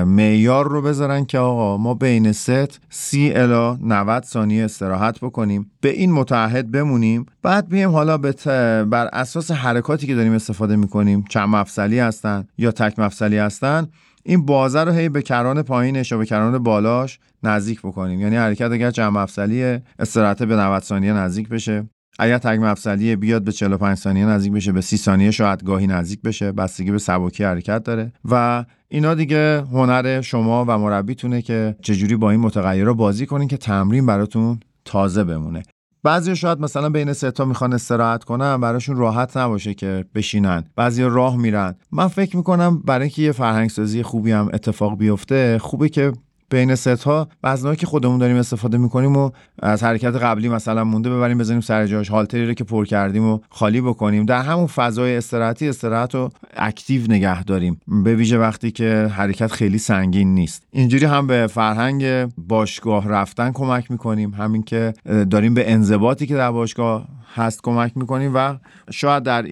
معیار 0.06 0.68
رو 0.68 0.82
بذارن 0.82 1.24
که 1.24 1.38
آقا 1.38 1.76
ما 1.76 1.94
بین 1.94 2.32
ست 2.32 2.80
30 2.90 3.32
الا 3.34 3.78
90 3.82 4.24
ثانیه 4.24 4.64
استراحت 4.64 5.20
بکنیم 5.20 5.70
به 5.80 5.88
این 5.88 6.12
متعهد 6.12 6.70
بمونیم 6.70 7.26
بعد 7.42 7.68
بیم 7.68 7.90
حالا 7.90 8.18
بر 8.18 9.08
اساس 9.12 9.50
حرکاتی 9.50 10.06
که 10.06 10.14
داریم 10.14 10.32
استفاده 10.32 10.76
می‌کنیم 10.76 11.24
چند 11.28 11.48
مفصلی 11.48 11.98
هستن 11.98 12.46
یا 12.58 12.72
تک 12.72 12.98
مفصلی 12.98 13.38
هستن 13.38 13.86
این 14.22 14.46
بازه 14.46 14.84
رو 14.84 14.92
هی 14.92 15.08
به 15.08 15.22
کران 15.22 15.62
پایینش 15.62 16.12
یا 16.12 16.18
به 16.18 16.26
کران 16.26 16.58
بالاش 16.58 17.18
نزدیک 17.42 17.80
بکنیم. 17.80 18.20
یعنی 18.20 18.36
حرکت 18.36 18.70
اگر 18.72 18.90
چند 18.90 19.12
مفصلی 19.12 19.78
استراحت 19.98 20.42
به 20.42 20.56
90 20.56 20.82
ثانیه 20.82 21.12
نزدیک 21.12 21.48
بشه. 21.48 21.88
اگر 22.18 22.38
تگ 22.38 22.58
مفصلی 22.62 23.16
بیاد 23.16 23.44
به 23.44 23.52
45 23.52 23.98
ثانیه 23.98 24.26
نزدیک 24.26 24.52
بشه 24.52 24.72
به 24.72 24.80
30 24.80 24.96
ثانیه 24.96 25.30
شاید 25.30 25.64
گاهی 25.64 25.86
نزدیک 25.86 26.22
بشه. 26.22 26.52
بستگی 26.52 26.90
به 26.90 26.98
سبکی 26.98 27.44
حرکت 27.44 27.84
داره. 27.84 28.12
و 28.30 28.64
اینا 28.88 29.14
دیگه 29.14 29.64
هنر 29.72 30.20
شما 30.20 30.64
و 30.68 30.78
مربیتونه 30.78 31.42
که 31.42 31.76
چجوری 31.82 32.16
با 32.16 32.30
این 32.30 32.40
متغیرها 32.40 32.94
بازی 32.94 33.26
کنین 33.26 33.48
که 33.48 33.56
تمرین 33.56 34.06
براتون 34.06 34.60
تازه 34.84 35.24
بمونه. 35.24 35.62
بعضی 36.02 36.36
شاید 36.36 36.60
مثلا 36.60 36.88
بین 36.88 37.12
سه 37.12 37.30
تا 37.30 37.44
می‌خوان 37.44 37.72
استراحت 37.72 38.24
کنن 38.24 38.60
براشون 38.60 38.96
راحت 38.96 39.36
نباشه 39.36 39.74
که 39.74 40.04
بشینن. 40.14 40.64
بعضی 40.76 41.02
راه 41.02 41.36
میرن. 41.36 41.74
من 41.92 42.08
فکر 42.08 42.36
می‌کنم 42.36 42.82
برای 42.84 43.02
اینکه 43.02 43.22
یه 43.22 43.32
فرهنگ 43.32 43.70
سازی 43.70 44.02
خوبی 44.02 44.32
هم 44.32 44.48
اتفاق 44.52 44.98
بیفته 44.98 45.58
خوبه 45.58 45.88
که 45.88 46.12
بین 46.50 46.74
ست 46.74 46.88
ها 46.88 47.28
وزنهایی 47.42 47.76
که 47.76 47.86
خودمون 47.86 48.18
داریم 48.18 48.36
استفاده 48.36 48.78
می‌کنیم 48.78 49.16
و 49.16 49.30
از 49.62 49.82
حرکت 49.82 50.14
قبلی 50.14 50.48
مثلا 50.48 50.84
مونده 50.84 51.10
ببریم 51.10 51.38
بزنیم 51.38 51.60
سر 51.60 51.86
جاش 51.86 52.08
هالتری 52.08 52.46
رو 52.46 52.54
که 52.54 52.64
پر 52.64 52.84
کردیم 52.84 53.24
و 53.24 53.38
خالی 53.50 53.80
بکنیم. 53.80 54.26
در 54.26 54.42
همون 54.42 54.66
فضای 54.66 55.16
استراحتی 55.16 55.68
استراحت 55.68 56.14
رو 56.14 56.30
اکتیو 56.56 57.02
نگه 57.08 57.44
داریم. 57.44 57.80
به 58.04 58.14
ویژه 58.14 58.38
وقتی 58.38 58.70
که 58.70 59.10
حرکت 59.12 59.52
خیلی 59.52 59.78
سنگین 59.78 60.34
نیست. 60.34 60.62
اینجوری 60.70 61.04
هم 61.04 61.26
به 61.26 61.46
فرهنگ 61.46 62.04
باشگاه 62.48 63.08
رفتن 63.08 63.52
کمک 63.52 63.90
می‌کنیم. 63.90 64.34
همین 64.34 64.62
که 64.62 64.94
داریم 65.30 65.54
به 65.54 65.72
انضباطی 65.72 66.26
که 66.26 66.34
در 66.34 66.50
باشگاه 66.50 67.08
هست 67.36 67.60
کمک 67.62 67.92
می‌کنیم 67.96 68.32
و 68.34 68.54
شاید 68.90 69.22
در 69.22 69.46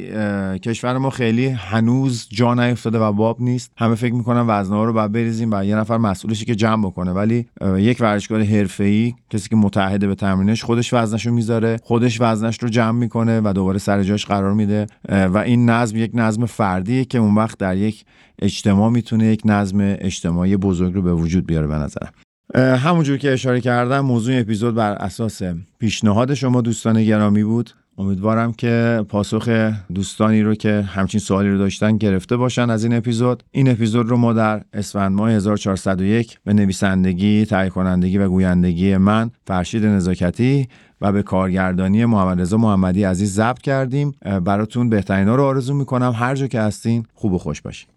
کشور 0.58 0.98
ما 0.98 1.10
خیلی 1.10 1.46
هنوز 1.46 2.28
جا 2.30 2.54
نیفتاده 2.54 2.98
و 2.98 3.12
باب 3.12 3.40
نیست. 3.40 3.72
همه 3.76 3.94
فکر 3.94 4.14
می‌کنن 4.14 4.44
وزنه 4.48 4.84
رو 4.84 4.92
باید 4.92 5.12
بریزیم 5.12 5.50
و 5.52 5.64
یه 5.64 5.76
نفر 5.76 5.96
مسئولشی 5.96 6.44
که 6.44 6.54
جمع 6.54 6.86
بکنه. 6.86 7.12
ولی 7.12 7.46
یک 7.76 7.96
ورزشکار 8.00 8.42
حرفه‌ای 8.42 9.14
کسی 9.30 9.48
که 9.48 9.56
متحده 9.56 10.06
به 10.06 10.14
تمرینش 10.14 10.64
خودش 10.64 10.94
وزنش 10.94 11.26
رو 11.26 11.34
می‌ذاره 11.34 11.76
خودش 11.82 12.20
وزنش 12.20 12.62
رو 12.62 12.68
جمع 12.68 12.98
می‌کنه 12.98 13.40
و 13.44 13.52
دوباره 13.52 13.78
سر 13.78 14.02
جاش 14.02 14.26
قرار 14.26 14.52
میده. 14.52 14.86
و 15.08 15.38
این 15.38 15.70
نظم 15.70 15.96
یک 15.96 16.10
نظم 16.14 16.46
فردیه 16.46 17.04
که 17.04 17.18
اون 17.18 17.34
وقت 17.34 17.58
در 17.58 17.76
یک 17.76 18.04
اجتماع 18.38 18.90
می‌تونه 18.90 19.26
یک 19.26 19.42
نظم 19.44 19.78
اجتماعی 19.80 20.56
بزرگ 20.56 20.94
رو 20.94 21.02
به 21.02 21.14
وجود 21.14 21.46
بیاره 21.46 21.66
به 21.66 21.74
نظرم. 21.74 22.12
همونجور 22.54 23.16
که 23.16 23.32
اشاره 23.32 23.60
کردم 23.60 24.00
موضوع 24.00 24.40
اپیزود 24.40 24.74
بر 24.74 24.92
اساس 24.92 25.42
پیشنهاد 25.78 26.34
شما 26.34 26.60
دوستان 26.60 27.04
گرامی 27.04 27.44
بود. 27.44 27.70
امیدوارم 27.98 28.52
که 28.52 29.04
پاسخ 29.08 29.72
دوستانی 29.94 30.42
رو 30.42 30.54
که 30.54 30.82
همچین 30.82 31.20
سوالی 31.20 31.48
رو 31.48 31.58
داشتن 31.58 31.96
گرفته 31.96 32.36
باشن 32.36 32.70
از 32.70 32.84
این 32.84 32.94
اپیزود. 32.94 33.42
این 33.50 33.70
اپیزود 33.70 34.08
رو 34.08 34.16
ما 34.16 34.32
در 34.32 34.62
اسفند 34.72 35.12
ماه 35.12 35.30
1401 35.30 36.38
به 36.44 36.52
نویسندگی 36.52 37.46
تهیه 37.46 37.70
کنندگی 37.70 38.18
و 38.18 38.28
گویندگی 38.28 38.96
من 38.96 39.30
فرشید 39.46 39.84
نزاکتی 39.84 40.68
و 41.00 41.12
به 41.12 41.22
کارگردانی 41.22 42.04
محمد 42.04 42.40
رضا 42.40 42.56
محمدی 42.56 43.04
عزیز 43.04 43.34
ضبط 43.34 43.58
کردیم. 43.58 44.12
براتون 44.44 44.88
بهترین 44.88 45.28
رو 45.28 45.44
آرزو 45.44 45.74
می‌کنم. 45.74 46.12
هر 46.16 46.34
جا 46.34 46.46
که 46.46 46.60
هستین 46.60 47.06
خوب 47.14 47.32
و 47.32 47.38
خوش 47.38 47.62
باشین. 47.62 47.93